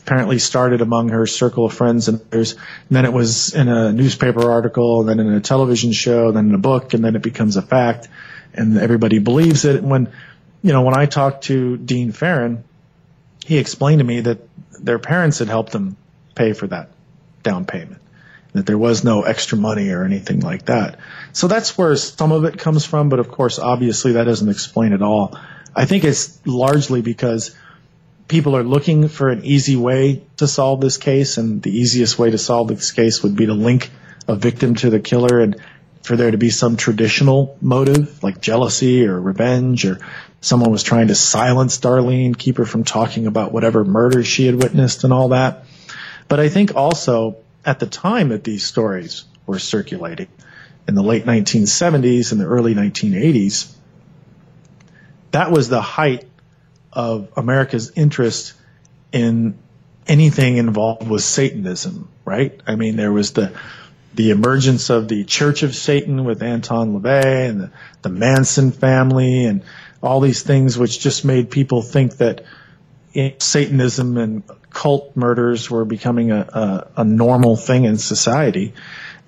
[0.01, 2.51] apparently started among her circle of friends and others.
[2.53, 2.61] And
[2.91, 6.59] then it was in a newspaper article, then in a television show, then in a
[6.59, 8.07] book, and then it becomes a fact,
[8.53, 9.81] and everybody believes it.
[9.81, 10.11] When,
[10.61, 12.63] you know, when I talked to Dean Ferrin,
[13.45, 14.47] he explained to me that
[14.79, 15.97] their parents had helped them
[16.35, 16.89] pay for that
[17.41, 18.01] down payment,
[18.55, 20.97] that there was no extra money or anything like that.
[21.33, 24.93] So that's where some of it comes from, but of course, obviously, that doesn't explain
[24.93, 25.37] it all.
[25.75, 27.53] I think it's largely because
[28.29, 32.31] people are looking for an easy way to solve this case, and the easiest way
[32.31, 33.91] to solve this case would be to link
[34.25, 35.61] a victim to the killer and
[36.01, 39.99] for there to be some traditional motive like jealousy or revenge or
[40.39, 44.55] someone was trying to silence Darlene, keep her from talking about whatever murder she had
[44.55, 45.65] witnessed and all that.
[46.27, 50.27] But I think also at the time that these stories were circulating
[50.87, 53.73] in the late 1970s and the early 1980s,
[55.31, 56.25] that was the height
[56.93, 58.53] of America's interest
[59.11, 59.57] in
[60.07, 62.59] anything involved with Satanism, right?
[62.67, 63.51] I mean, there was the
[64.13, 69.43] the emergence of the Church of Satan with Anton LaVey and the, the Manson family
[69.43, 69.61] and
[70.01, 72.45] all these things, which just made people think that
[73.39, 78.73] Satanism and cult murders were becoming a, a, a normal thing in society.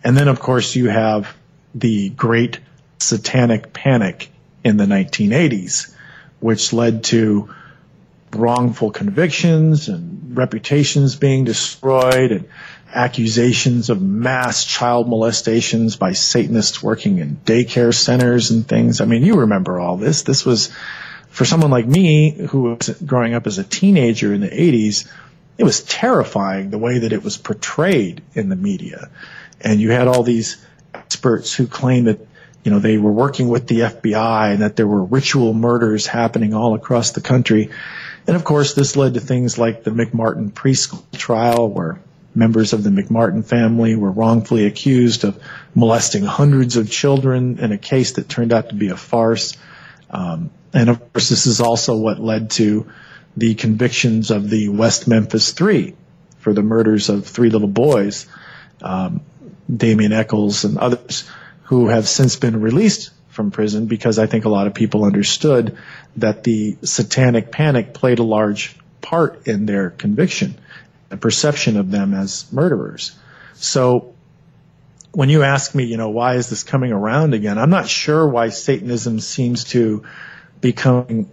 [0.03, 1.35] And then, of course, you have
[1.73, 2.59] the great
[2.99, 4.29] satanic panic
[4.63, 5.93] in the 1980s,
[6.39, 7.53] which led to
[8.31, 12.49] wrongful convictions and reputations being destroyed and
[12.93, 19.01] accusations of mass child molestations by Satanists working in daycare centers and things.
[19.01, 20.23] I mean, you remember all this.
[20.23, 20.71] This was,
[21.29, 25.09] for someone like me who was growing up as a teenager in the 80s,
[25.57, 29.09] it was terrifying the way that it was portrayed in the media.
[29.61, 30.63] And you had all these
[30.93, 32.27] experts who claimed that
[32.67, 36.53] you know, they were working with the FBI and that there were ritual murders happening
[36.53, 37.69] all across the country.
[38.27, 42.01] And of course, this led to things like the McMartin preschool trial where
[42.35, 45.41] members of the McMartin family were wrongfully accused of
[45.75, 49.55] molesting hundreds of children in a case that turned out to be a farce.
[50.09, 52.87] Um, and of course, this is also what led to
[53.35, 55.95] the convictions of the West Memphis Three
[56.39, 58.27] for the murders of three little boys,
[58.81, 59.21] um,
[59.73, 61.29] Damien Echols and others
[61.63, 65.77] who have since been released from prison because I think a lot of people understood
[66.15, 70.57] that the satanic panic played a large part in their conviction,
[71.09, 73.17] the perception of them as murderers.
[73.53, 74.15] So
[75.11, 77.57] when you ask me, you know, why is this coming around again?
[77.57, 80.03] I'm not sure why Satanism seems to
[80.61, 81.29] become,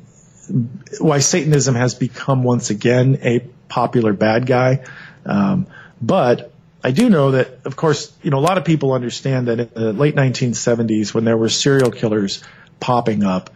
[0.98, 4.84] why Satanism has become once again a popular bad guy.
[5.24, 5.66] Um,
[6.00, 6.52] but
[6.82, 9.70] I do know that, of course, you know, a lot of people understand that in
[9.74, 12.42] the late 1970s, when there were serial killers
[12.78, 13.50] popping up,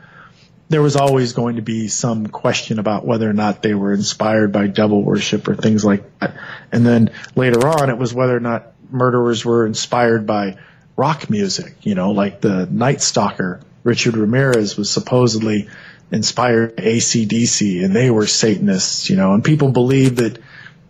[0.70, 4.52] there was always going to be some question about whether or not they were inspired
[4.52, 6.36] by devil worship or things like that.
[6.72, 10.58] And then later on, it was whether or not murderers were inspired by
[10.96, 13.60] rock music, you know, like the Night Stalker.
[13.88, 15.66] Richard Ramirez was supposedly
[16.12, 20.38] inspired ACDC and they were Satanists, you know, and people believe that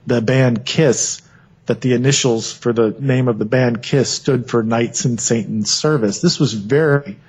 [0.05, 1.23] the band Kiss,
[1.67, 5.71] that the initials for the name of the band Kiss stood for Knights in Satan's
[5.73, 6.21] Service.
[6.21, 7.21] This was very,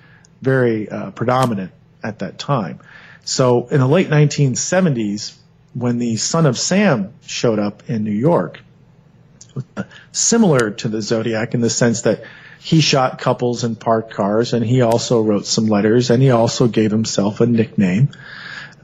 [0.42, 2.80] very uh, predominant at that time.
[3.24, 5.38] So in the late 1970s,
[5.76, 8.60] when the Son of Sam showed up in New York,
[10.12, 12.24] similar to the Zodiac in the sense that
[12.60, 16.68] he shot couples in parked cars and he also wrote some letters and he also
[16.68, 18.10] gave himself a nickname.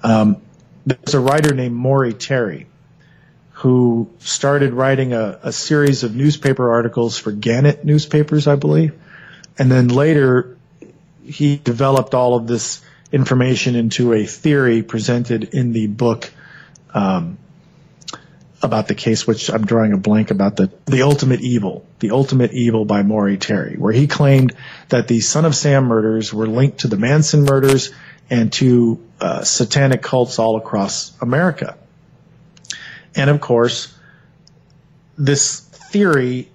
[0.02, 0.38] Um,
[0.86, 2.68] there's a writer named Maury Terry
[3.52, 8.94] who started writing a, a series of newspaper articles for Gannett newspapers, I believe.
[9.58, 10.58] And then later
[11.26, 16.32] he developed all of this information into a theory presented in the book
[16.94, 17.38] um,
[18.66, 22.52] about the case, which I'm drawing a blank about the the ultimate evil, the ultimate
[22.54, 24.54] evil by Maury Terry, where he claimed
[24.90, 27.94] that the Son of Sam murders were linked to the Manson murders
[28.30, 31.78] and to uh, satanic cults all across America.
[33.16, 33.96] And of course,
[35.18, 36.50] this theory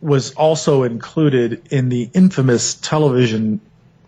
[0.00, 3.60] was also included in the infamous television,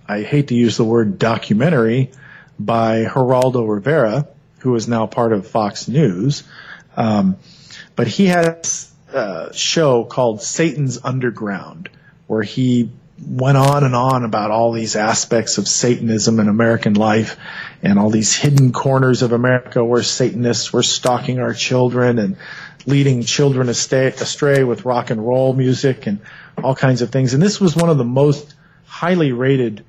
[0.08, 2.10] I hate to use the word documentary,
[2.58, 4.28] by Geraldo Rivera,
[4.58, 6.44] who is now part of Fox News.
[6.96, 7.36] Um,
[7.96, 8.66] but he had
[9.12, 11.88] a show called Satan's Underground,
[12.26, 12.90] where he
[13.24, 17.36] went on and on about all these aspects of Satanism in American life
[17.82, 22.36] and all these hidden corners of America where Satanists were stalking our children and
[22.86, 26.18] leading children astray with rock and roll music and
[26.62, 27.34] all kinds of things.
[27.34, 29.84] And this was one of the most highly rated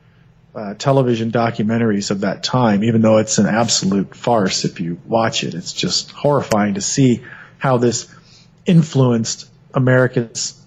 [0.56, 5.43] uh, television documentaries of that time, even though it's an absolute farce if you watch
[5.43, 5.53] it.
[5.53, 7.24] It's just horrifying to see
[7.58, 8.08] how this
[8.66, 10.60] influenced Americans'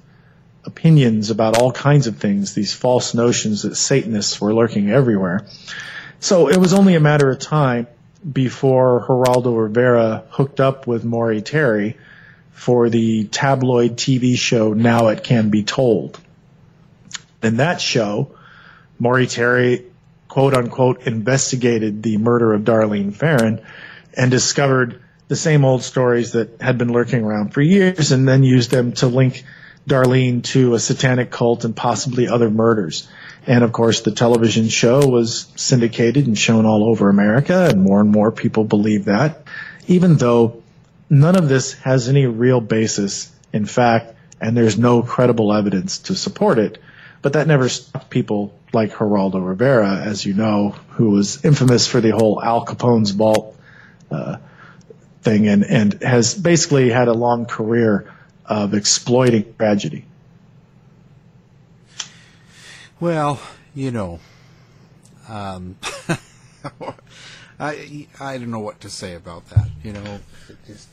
[0.64, 5.46] opinions about all kinds of things, these false notions that Satanists were lurking everywhere.
[6.20, 7.86] So it was only a matter of time
[8.30, 11.96] before Geraldo Rivera hooked up with Maury Terry
[12.52, 16.20] for the tabloid TV show Now It Can Be Told.
[17.42, 18.32] In that show,
[18.98, 19.86] Maury Terry,
[20.28, 23.60] quote unquote, investigated the murder of Darlene Ferrin
[24.14, 28.42] and discovered the same old stories that had been lurking around for years and then
[28.42, 29.44] used them to link
[29.86, 33.08] Darlene to a satanic cult and possibly other murders.
[33.46, 38.00] And of course, the television show was syndicated and shown all over America, and more
[38.00, 39.44] and more people believe that,
[39.86, 40.62] even though
[41.08, 46.14] none of this has any real basis in fact, and there's no credible evidence to
[46.14, 46.78] support it.
[47.22, 52.00] But that never stopped people like Geraldo Rivera, as you know, who was infamous for
[52.00, 53.56] the whole Al Capone's vault
[54.10, 54.36] uh,
[55.22, 58.12] thing, and and has basically had a long career
[58.44, 60.04] of exploiting tragedy.
[63.00, 63.40] Well,
[63.74, 64.18] you know,
[65.28, 65.76] um,
[67.60, 69.68] I I don't know what to say about that.
[69.84, 70.20] You know,
[70.66, 70.88] just,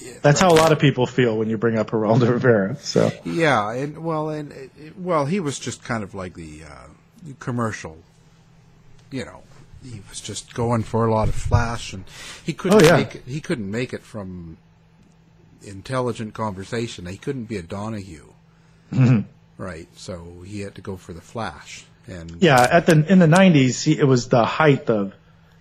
[0.00, 0.50] yeah, that's right.
[0.50, 2.76] how a lot of people feel when you bring up Geraldo Rivera.
[2.80, 6.88] So yeah, and well, and well, he was just kind of like the uh,
[7.34, 7.98] commercial.
[9.10, 9.42] You know,
[9.84, 12.04] he was just going for a lot of flash, and
[12.44, 12.96] he couldn't oh, yeah.
[12.96, 14.58] make it, he couldn't make it from
[15.62, 17.06] intelligent conversation.
[17.06, 18.32] He couldn't be a Donahue,
[18.92, 19.20] mm-hmm.
[19.62, 19.88] right?
[19.96, 21.84] So he had to go for the flash.
[22.06, 25.12] And yeah, at the in the '90s, he, it was the height of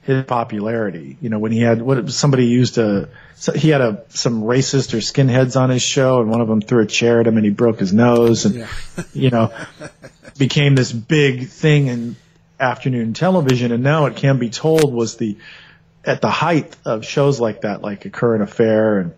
[0.03, 1.17] his popularity.
[1.19, 4.93] You know, when he had what somebody used a so he had a some racist
[4.93, 7.45] or skinheads on his show, and one of them threw a chair at him, and
[7.45, 8.67] he broke his nose, and yeah.
[9.13, 9.51] you know,
[10.37, 12.15] became this big thing in
[12.59, 13.71] afternoon television.
[13.71, 15.37] And now it can be told was the
[16.03, 19.13] at the height of shows like that, like A Current Affair and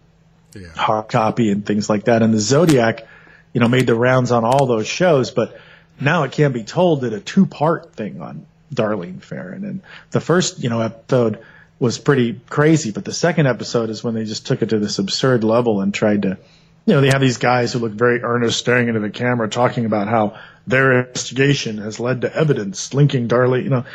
[0.56, 0.70] yeah.
[0.76, 2.22] Hard Copy and things like that.
[2.22, 3.06] And the Zodiac,
[3.54, 5.60] you know, made the rounds on all those shows, but
[6.00, 9.66] now it can be told did a two part thing on Darlene Ferrin.
[9.66, 11.44] And the first, you know, episode
[11.80, 15.00] was pretty crazy, but the second episode is when they just took it to this
[15.00, 16.38] absurd level and tried to,
[16.86, 19.86] you know, they have these guys who look very earnest staring into the camera talking
[19.86, 23.86] about how their investigation has led to evidence linking Darlene, you know,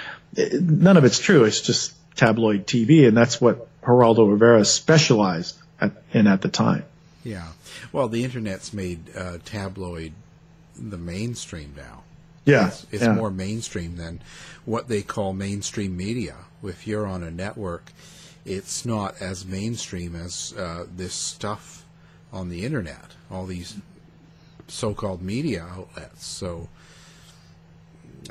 [0.59, 1.45] none of it's true.
[1.45, 3.07] It's just tabloid TV.
[3.07, 6.85] And that's what Geraldo Rivera specialized at, in at the time.
[7.23, 7.49] Yeah.
[7.93, 10.13] Well, the internet's made uh, tabloid
[10.77, 12.05] the mainstream now.
[12.47, 12.69] Yeah.
[12.69, 13.13] It's, it's yeah.
[13.13, 14.23] more mainstream than
[14.65, 16.37] what they call mainstream media.
[16.65, 17.93] If you're on a network,
[18.47, 21.85] it's not as mainstream as uh, this stuff
[22.33, 23.77] on the internet, all these
[24.73, 26.25] so-called media outlets.
[26.25, 26.69] So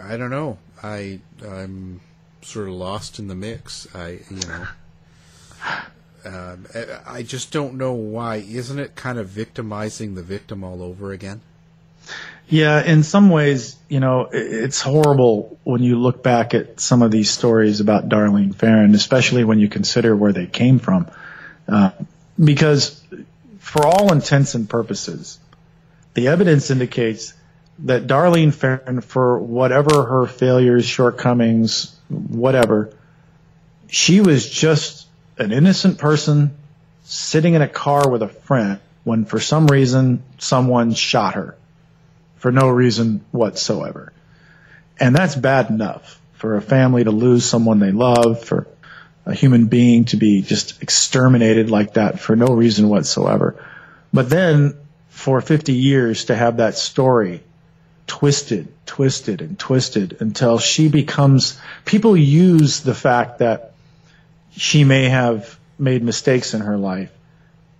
[0.01, 0.57] I don't know.
[0.83, 2.01] I I'm
[2.41, 3.87] sort of lost in the mix.
[3.95, 4.67] I you know
[6.23, 6.67] Um,
[7.07, 8.35] I- just don't know why.
[8.35, 11.41] Isn't it kind of victimizing the victim all over again?
[12.47, 17.09] Yeah, in some ways, you know, it's horrible when you look back at some of
[17.09, 21.09] these stories about Darlene Ferrin, especially when you consider where they came from.
[21.67, 21.91] Uh,
[22.43, 23.01] because
[23.59, 25.39] for all intents and purposes,
[26.13, 27.33] the evidence indicates
[27.79, 32.93] that Darlene Ferrin, for whatever her failures, shortcomings, whatever,
[33.87, 35.07] she was just
[35.37, 36.55] an innocent person
[37.03, 41.57] sitting in a car with a friend when for some reason someone shot her
[42.35, 44.13] for no reason whatsoever.
[44.99, 48.67] And that's bad enough for a family to lose someone they love, for
[49.25, 53.63] a human being to be just exterminated like that for no reason whatsoever.
[54.13, 54.75] But then
[55.11, 57.43] for 50 years to have that story
[58.07, 63.73] twisted, twisted and twisted until she becomes, people use the fact that
[64.57, 67.11] she may have made mistakes in her life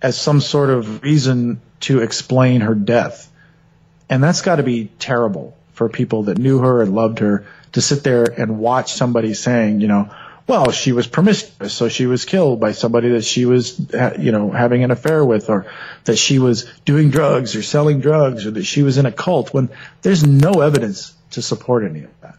[0.00, 3.30] as some sort of reason to explain her death.
[4.08, 7.80] And that's got to be terrible for people that knew her and loved her to
[7.80, 10.14] sit there and watch somebody saying, you know,
[10.52, 13.80] well, she was promiscuous, so she was killed by somebody that she was,
[14.18, 15.64] you know, having an affair with, or
[16.04, 19.54] that she was doing drugs or selling drugs, or that she was in a cult.
[19.54, 19.70] When
[20.02, 22.36] there's no evidence to support any of that,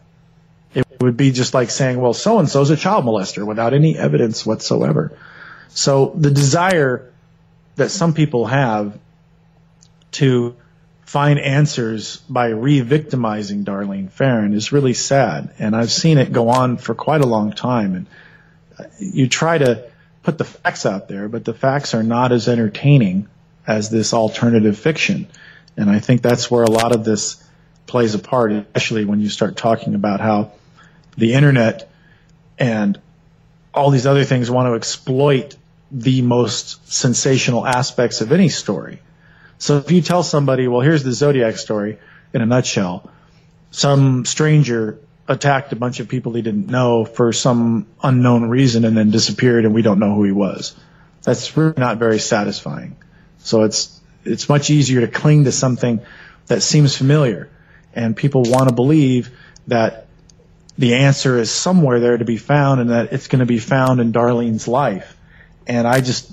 [0.76, 3.98] it would be just like saying, well, so and so's a child molester without any
[3.98, 5.18] evidence whatsoever.
[5.70, 7.10] So the desire
[7.74, 8.96] that some people have
[10.12, 10.54] to
[11.04, 15.54] find answers by re-victimizing Darlene Ferrin is really sad.
[15.58, 17.94] And I've seen it go on for quite a long time.
[17.94, 18.06] And
[18.78, 19.88] uh, you try to
[20.22, 23.28] put the facts out there, but the facts are not as entertaining
[23.66, 25.28] as this alternative fiction.
[25.76, 27.42] And I think that's where a lot of this
[27.86, 30.52] plays a part, especially when you start talking about how
[31.16, 31.90] the internet
[32.58, 33.00] and
[33.74, 35.56] all these other things want to exploit
[35.90, 39.00] the most sensational aspects of any story.
[39.58, 41.98] So if you tell somebody, well, here's the Zodiac story
[42.32, 43.10] in a nutshell,
[43.70, 48.96] some stranger attacked a bunch of people he didn't know for some unknown reason and
[48.96, 50.76] then disappeared and we don't know who he was.
[51.22, 52.96] That's really not very satisfying.
[53.38, 56.00] So it's, it's much easier to cling to something
[56.46, 57.50] that seems familiar
[57.94, 59.30] and people want to believe
[59.68, 60.06] that
[60.76, 64.00] the answer is somewhere there to be found and that it's going to be found
[64.00, 65.16] in Darlene's life.
[65.66, 66.30] And I just,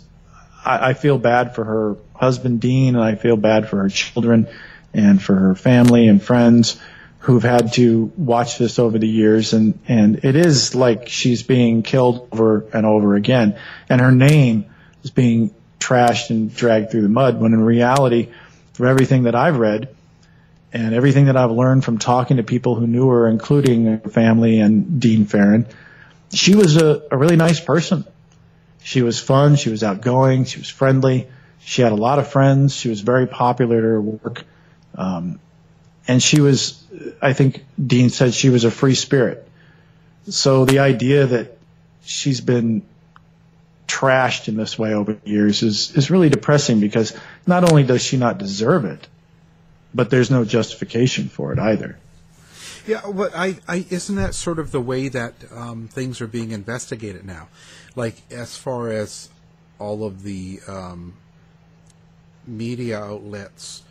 [0.66, 4.48] I, I feel bad for her husband Dean, and I feel bad for her children
[4.94, 6.80] and for her family and friends
[7.20, 9.54] who've had to watch this over the years.
[9.54, 13.58] And and it is like she's being killed over and over again,
[13.90, 14.66] and her name
[15.04, 17.42] is being trashed and dragged through the mud.
[17.42, 18.30] When in reality,
[18.74, 19.96] from everything that I've read.
[20.74, 24.62] And everything that I've learned from talking to people who knew her, including her family
[24.62, 25.68] and Dean Ferrin,
[26.34, 28.06] she was a, a really nice person.
[28.82, 29.58] She was fun.
[29.58, 30.46] She was outgoing.
[30.46, 31.28] She was friendly.
[31.64, 32.76] She had a lot of friends.
[32.76, 34.44] She was very popular at her work.
[34.96, 35.40] Um,
[36.08, 36.84] and she was,
[37.22, 39.48] I think Dean said she was a free spirit.
[40.30, 41.58] So the idea that
[42.04, 42.84] she's been
[43.88, 48.02] trashed in this way over the years is, is really depressing because not only does
[48.02, 49.08] she not deserve it,
[49.94, 51.98] but there's no justification for it either.
[52.88, 56.52] Yeah, but I, I isn't that sort of the way that um, things are being
[56.52, 57.48] investigated now?
[57.96, 59.30] Like as far as
[59.78, 61.14] all of the um,
[62.46, 63.84] media outlets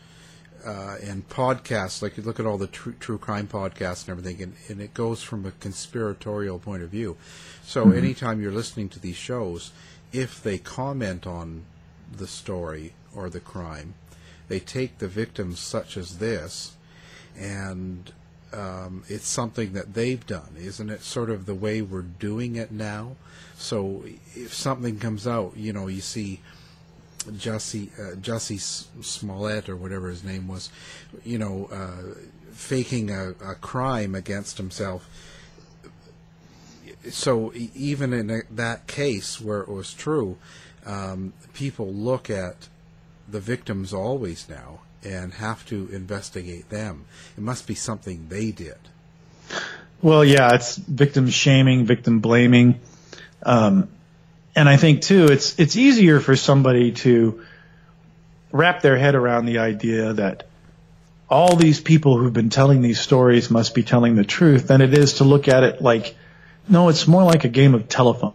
[0.65, 4.43] uh, and podcasts, like you look at all the true, true crime podcasts and everything,
[4.43, 7.17] and, and it goes from a conspiratorial point of view.
[7.65, 7.97] So Mhm.
[7.97, 9.73] anytime you're listening to these shows,
[10.13, 11.65] if they comment on
[12.15, 13.95] the story or the crime,
[14.49, 16.73] they take the victims such as this,
[17.39, 18.13] and
[18.53, 21.03] um, it's something that they've done, isn't it?
[21.03, 23.15] Sort of the way we're doing it now.
[23.57, 24.03] So
[24.35, 26.41] if something comes out, you know, you see
[27.25, 28.61] Jussie uh, Jussie
[29.03, 30.71] Smollett or whatever his name was,
[31.25, 32.15] you know, uh,
[32.53, 35.09] faking a, a crime against himself.
[37.11, 40.37] So even in that case where it was true,
[40.85, 42.69] um, people look at
[43.29, 47.07] the victims always now and have to investigate them.
[47.37, 48.77] It must be something they did.
[50.03, 52.81] Well, yeah, it's victim shaming, victim blaming.
[53.43, 53.89] Um,
[54.55, 57.45] and I think too, it's, it's easier for somebody to
[58.53, 60.49] wrap their head around the idea that
[61.29, 64.93] all these people who've been telling these stories must be telling the truth than it
[64.93, 66.17] is to look at it like,
[66.69, 68.35] no, it's more like a game of telephone,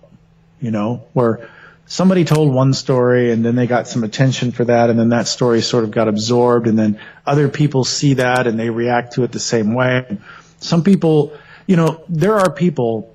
[0.61, 1.49] you know, where
[1.85, 5.27] somebody told one story and then they got some attention for that and then that
[5.27, 9.23] story sort of got absorbed and then other people see that and they react to
[9.23, 10.17] it the same way.
[10.59, 11.37] Some people,
[11.67, 13.13] you know, there are people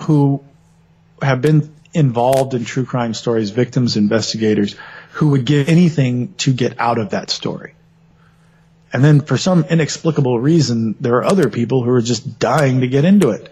[0.00, 0.42] who
[1.22, 4.76] have been involved in true crime stories, victims, investigators,
[5.12, 7.74] who would give anything to get out of that story.
[8.92, 12.88] And then for some inexplicable reason, there are other people who are just dying to
[12.88, 13.50] get into it.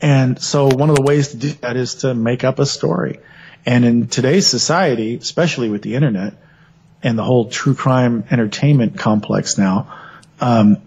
[0.00, 3.20] And so one of the ways to do that is to make up a story.
[3.66, 6.34] And in today's society, especially with the internet
[7.02, 9.94] and the whole true crime entertainment complex now,
[10.40, 10.78] um,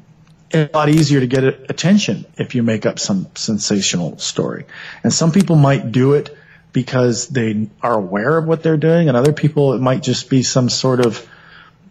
[0.53, 4.65] a lot easier to get attention if you make up some sensational story.
[5.03, 6.35] And some people might do it
[6.73, 10.43] because they are aware of what they're doing, and other people it might just be
[10.43, 11.27] some sort of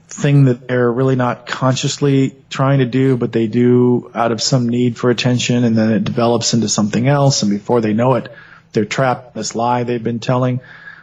[0.08, 4.68] thing that they're really not consciously trying to do, but they do out of some
[4.68, 8.32] need for attention, and then it develops into something else, and before they know it,
[8.72, 10.60] they're trapped in this lie they've been telling.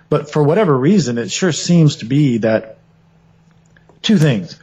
[0.09, 2.77] But for whatever reason, it sure seems to be that
[4.01, 4.59] two things.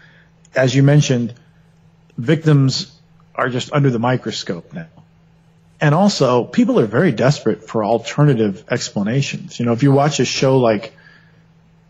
[0.55, 1.35] As you mentioned,
[2.17, 2.91] victims
[3.35, 4.89] are just under the microscope now.
[5.81, 9.59] And also, people are very desperate for alternative explanations.
[9.59, 10.95] You know, if you watch a show like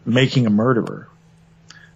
[0.07, 1.09] Making a Murderer,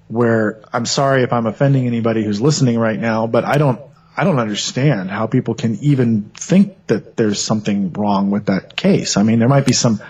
[0.08, 3.80] where I'm sorry if I'm offending anybody who's listening right now, but I don't,
[4.16, 9.16] I don't understand how people can even think that there's something wrong with that case.
[9.16, 10.00] I mean, there might be some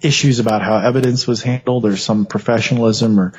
[0.00, 3.32] issues about how evidence was handled or some professionalism or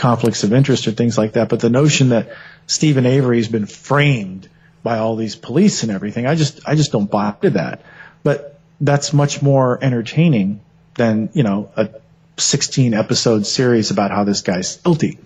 [0.00, 1.50] conflicts of interest or things like that.
[1.50, 2.30] But the notion that
[2.66, 4.48] Steven Avery's been framed
[4.82, 7.82] by all these police and everything, I just, I just don't buy into that.
[8.22, 10.60] But that's much more entertaining
[10.94, 11.90] than, you know, a
[12.38, 15.18] 16 episode series about how this guy's guilty.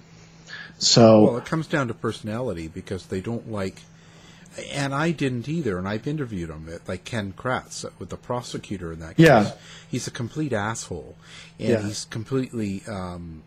[0.79, 3.81] So well, it comes down to personality because they don't like,
[4.73, 5.79] and I didn't either.
[5.79, 9.27] And I've interviewed him, like Ken Kratz, with the prosecutor in that case.
[9.27, 9.53] Yeah.
[9.89, 11.15] he's a complete asshole,
[11.61, 11.83] and Yeah.
[11.83, 12.83] he's completely.
[12.89, 13.45] Um,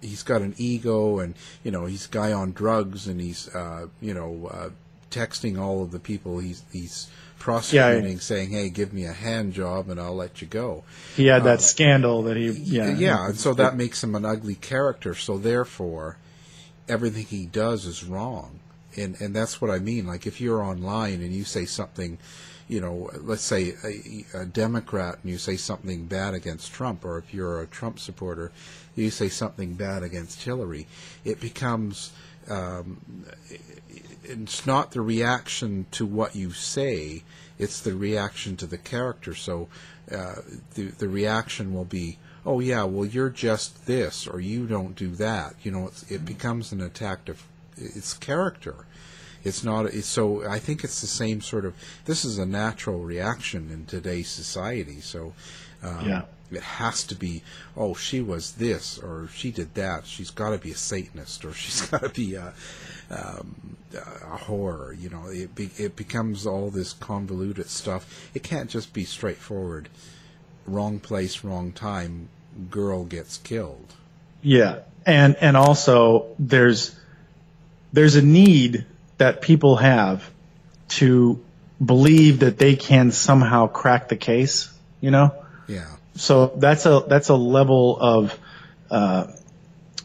[0.00, 3.86] he's got an ego, and you know he's a guy on drugs, and he's uh,
[4.00, 4.70] you know uh,
[5.10, 9.88] texting all of the people he's he's prosecuting, saying, "Hey, give me a hand job,
[9.88, 10.84] and I'll let you go."
[11.16, 12.94] he had that scandal that he, yeah.
[12.94, 15.14] yeah, and so that makes him an ugly character.
[15.14, 16.16] So therefore,
[16.88, 18.60] everything he does is wrong,
[18.96, 20.06] and and that's what I mean.
[20.06, 22.18] Like if you're online and you say something,
[22.68, 27.18] you know, let's say a, a Democrat and you say something bad against Trump, or
[27.18, 28.52] if you're a Trump supporter,
[28.94, 30.86] you say something bad against Hillary,
[31.24, 32.12] it becomes.
[32.48, 33.24] Um,
[34.24, 37.24] it's not the reaction to what you say;
[37.58, 39.34] it's the reaction to the character.
[39.34, 39.68] So,
[40.10, 40.36] uh,
[40.74, 45.08] the the reaction will be, "Oh yeah, well you're just this, or you don't do
[45.16, 47.42] that." You know, it becomes an attack of
[47.76, 48.86] its character.
[49.44, 49.86] It's not.
[49.86, 51.74] It's, so I think it's the same sort of.
[52.04, 55.00] This is a natural reaction in today's society.
[55.00, 55.32] So.
[55.82, 56.22] Um, Yeah.
[56.50, 57.42] It has to be,
[57.76, 60.06] oh, she was this, or she did that.
[60.06, 62.54] She's got to be a Satanist, or she's got to be a,
[63.10, 64.96] um, a horror.
[64.98, 68.30] You know, it be, it becomes all this convoluted stuff.
[68.32, 69.90] It can't just be straightforward.
[70.66, 72.30] Wrong place, wrong time.
[72.70, 73.92] Girl gets killed.
[74.42, 76.96] Yeah, and and also there's
[77.92, 78.86] there's a need
[79.18, 80.28] that people have
[80.88, 81.44] to
[81.84, 84.72] believe that they can somehow crack the case.
[85.00, 85.32] You know,
[85.68, 85.84] Yeah.
[86.16, 88.36] so that's a that's a level of
[88.90, 89.26] uh,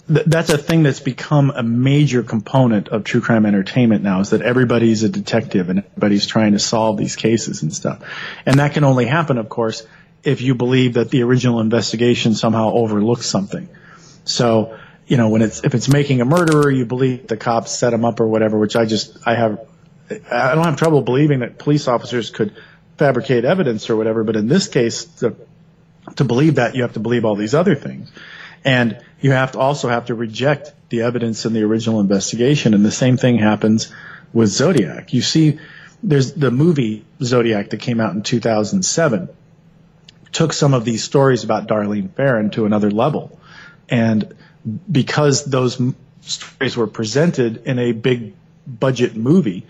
[0.08, 4.32] th- that's a thing that's become a major component of true crime entertainment now is
[4.32, 8.04] that everybody's a detective and everybody's trying to solve these cases and stuff.
[8.46, 9.84] And that can only happen, of course,
[10.24, 13.68] if you believe that the original investigation somehow overlooked something.
[14.26, 14.78] So,
[15.08, 18.06] you know, when it's, if it's making a murderer, you believe the cops set him
[18.06, 19.60] up or whatever, which I just, I have,
[20.32, 22.56] I don't have trouble believing that police officers could
[22.98, 25.36] fabricate evidence or whatever, but in this case, the,
[26.16, 28.12] to believe that, you have to believe all these other things.
[28.66, 32.74] And you have to also have to reject the evidence in the original investigation.
[32.74, 33.92] And the same thing happens
[34.32, 35.14] with Zodiac.
[35.14, 35.60] You see,
[36.02, 39.30] there's the movie Zodiac that came out in 2007
[40.34, 43.40] took some of these stories about Darlene Ferrin to another level.
[43.88, 44.36] And
[44.92, 45.82] because those
[46.22, 48.34] stories were presented in a big
[48.68, 49.66] budget movie,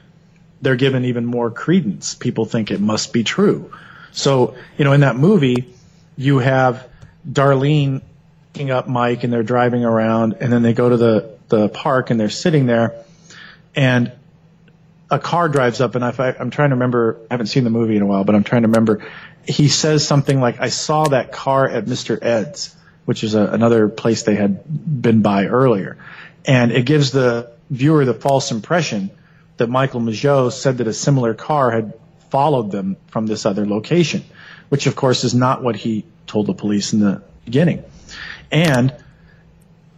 [0.62, 2.16] they're given even more credence.
[2.16, 3.72] People think it must be true.
[4.12, 5.74] So, you know, in that movie,
[6.16, 6.88] you have
[7.30, 8.02] Darlene
[8.54, 12.12] picking up Mike and they're driving around and then they go to the, the park
[12.12, 13.04] and they're sitting there
[13.76, 14.12] and
[15.10, 17.96] a car drives up and I, I'm trying to remember, I haven't seen the movie
[17.96, 19.06] in a while, but I'm trying to remember.
[19.48, 22.18] He says something like, I saw that car at Mr.
[22.22, 22.76] Ed's,
[23.06, 24.64] which is a, another place they had
[25.02, 25.98] been by earlier.
[26.46, 29.12] And it gives the viewer the false impression
[29.58, 31.94] that Michael Mageau said that a similar car had
[32.30, 34.24] followed them from this other location,
[34.70, 37.84] which of course is not what he told the police in the beginning.
[38.52, 38.96] And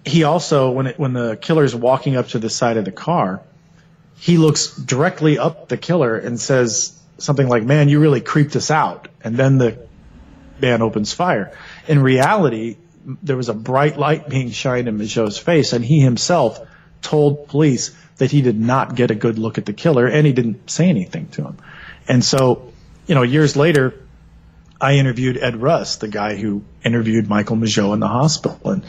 [0.05, 3.41] he also, when it, when the killer's walking up to the side of the car,
[4.17, 8.71] he looks directly up the killer and says something like, "Man, you really creeped us
[8.71, 9.77] out." And then the
[10.61, 11.51] man opens fire.
[11.87, 12.77] In reality,
[13.23, 16.59] there was a bright light being shined in Mageau's face, and he himself
[17.01, 20.33] told police that he did not get a good look at the killer, and he
[20.33, 21.57] didn't say anything to him.
[22.07, 22.71] And so,
[23.07, 23.93] you know, years later,
[24.79, 28.83] I interviewed Ed Rust, the guy who interviewed Michael Mageau in the hospital, and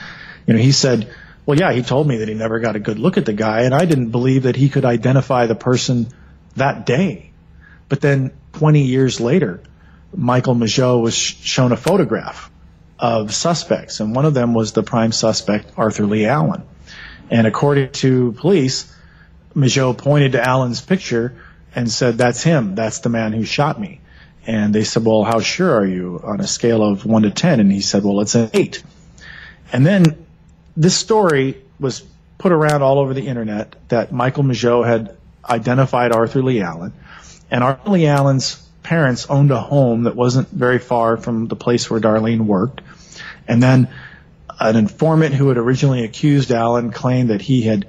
[0.47, 1.13] you know, he said,
[1.45, 3.63] "Well, yeah, he told me that he never got a good look at the guy,
[3.63, 6.09] and I didn't believe that he could identify the person
[6.57, 7.31] that day."
[7.89, 9.61] But then, 20 years later,
[10.15, 12.51] Michael Mageau was sh- shown a photograph
[12.99, 16.63] of suspects, and one of them was the prime suspect, Arthur Lee Allen.
[17.31, 18.93] And according to police,
[19.55, 21.35] Mageau pointed to Allen's picture
[21.75, 22.75] and said, "That's him.
[22.75, 24.01] That's the man who shot me."
[24.47, 27.61] And they said, "Well, how sure are you on a scale of one to ten?
[27.61, 28.83] And he said, "Well, it's an eight.
[29.73, 30.05] And then
[30.77, 32.03] this story was
[32.39, 35.17] put around all over the internet that Michael Mageau had
[35.49, 36.93] identified Arthur Lee Allen,
[37.51, 41.91] and Arthur Lee Allen's parents owned a home that wasn't very far from the place
[41.91, 42.83] where Darlene worked.
[43.49, 43.89] And then
[44.61, 47.89] an informant who had originally accused Allen claimed that he had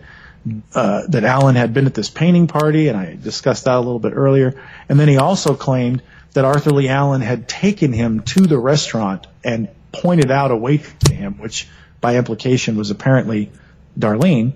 [0.73, 3.99] uh, that Allen had been at this painting party, and I discussed that a little
[3.99, 4.59] bit earlier.
[4.89, 6.01] And then he also claimed
[6.33, 10.95] that Arthur Lee Allen had taken him to the restaurant and pointed out a waitress
[11.05, 11.67] to him, which
[12.01, 13.51] by implication was apparently
[13.99, 14.53] Darlene,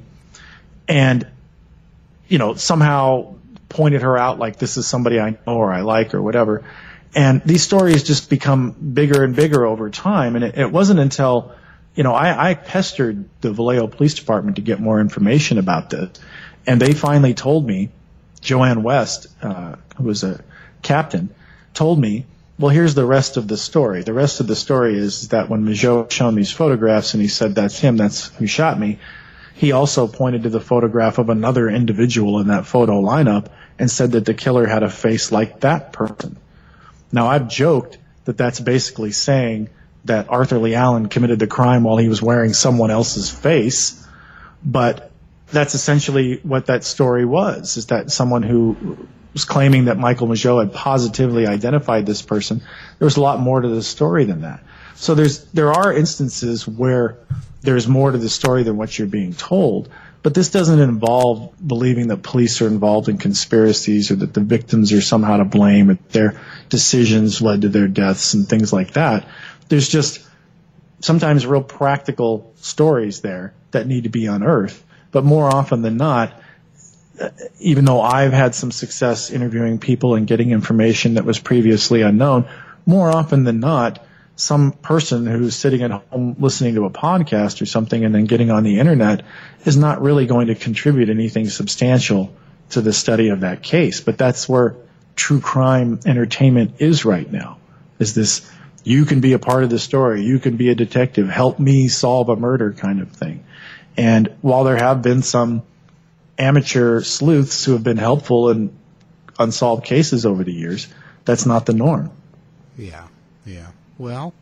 [0.87, 1.27] and
[2.27, 3.35] you know somehow
[3.71, 6.63] pointed her out like this is somebody I know or I like or whatever.
[7.15, 10.35] And these stories just become bigger and bigger over time.
[10.35, 11.55] And it, it wasn't until,
[11.95, 16.09] you know, I, I pestered the Vallejo Police Department to get more information about this.
[16.65, 17.89] And they finally told me,
[18.39, 20.43] Joanne West, uh, who was a
[20.81, 21.33] captain,
[21.73, 22.25] told me,
[22.57, 24.03] well, here's the rest of the story.
[24.03, 27.55] The rest of the story is that when Mageau shown these photographs and he said,
[27.55, 28.99] that's him, that's who shot me,
[29.55, 33.47] he also pointed to the photograph of another individual in that photo lineup
[33.81, 36.37] and said that the killer had a face like that person.
[37.11, 39.69] Now, I've joked that that's basically saying
[40.05, 44.07] that Arthur Lee Allen committed the crime while he was wearing someone else's face,
[44.63, 45.09] but
[45.47, 50.63] that's essentially what that story was, is that someone who was claiming that Michael Mageau
[50.63, 52.61] had positively identified this person.
[52.99, 54.63] There was a lot more to the story than that.
[54.93, 57.17] So there's, there are instances where
[57.61, 59.89] there's more to the story than what you're being told.
[60.23, 64.93] But this doesn't involve believing that police are involved in conspiracies or that the victims
[64.93, 69.27] are somehow to blame or their decisions led to their deaths and things like that.
[69.69, 70.25] There's just
[70.99, 74.81] sometimes real practical stories there that need to be unearthed.
[75.11, 76.39] But more often than not,
[77.59, 82.47] even though I've had some success interviewing people and getting information that was previously unknown,
[82.85, 84.05] more often than not,
[84.35, 88.49] some person who's sitting at home listening to a podcast or something and then getting
[88.49, 89.23] on the internet
[89.65, 92.33] is not really going to contribute anything substantial
[92.69, 94.01] to the study of that case.
[94.01, 94.75] But that's where
[95.15, 97.57] true crime entertainment is right now.
[97.99, 98.49] Is this
[98.83, 101.87] you can be a part of the story, you can be a detective, help me
[101.87, 103.43] solve a murder kind of thing.
[103.95, 105.63] And while there have been some
[106.37, 108.75] amateur sleuths who have been helpful in
[109.37, 110.87] unsolved cases over the years,
[111.25, 112.11] that's not the norm.
[112.77, 113.07] Yeah.
[114.01, 114.33] Well,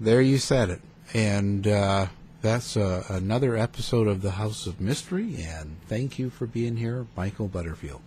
[0.00, 0.80] there you said it.
[1.12, 2.06] And uh,
[2.40, 5.42] that's uh, another episode of the House of Mystery.
[5.42, 8.00] And thank you for being here, Michael Butterfield.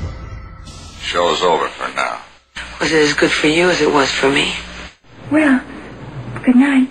[1.01, 2.21] Show's over for now.
[2.81, 4.55] Was it as good for you as it was for me?
[5.33, 5.61] Well,
[6.45, 6.91] good night.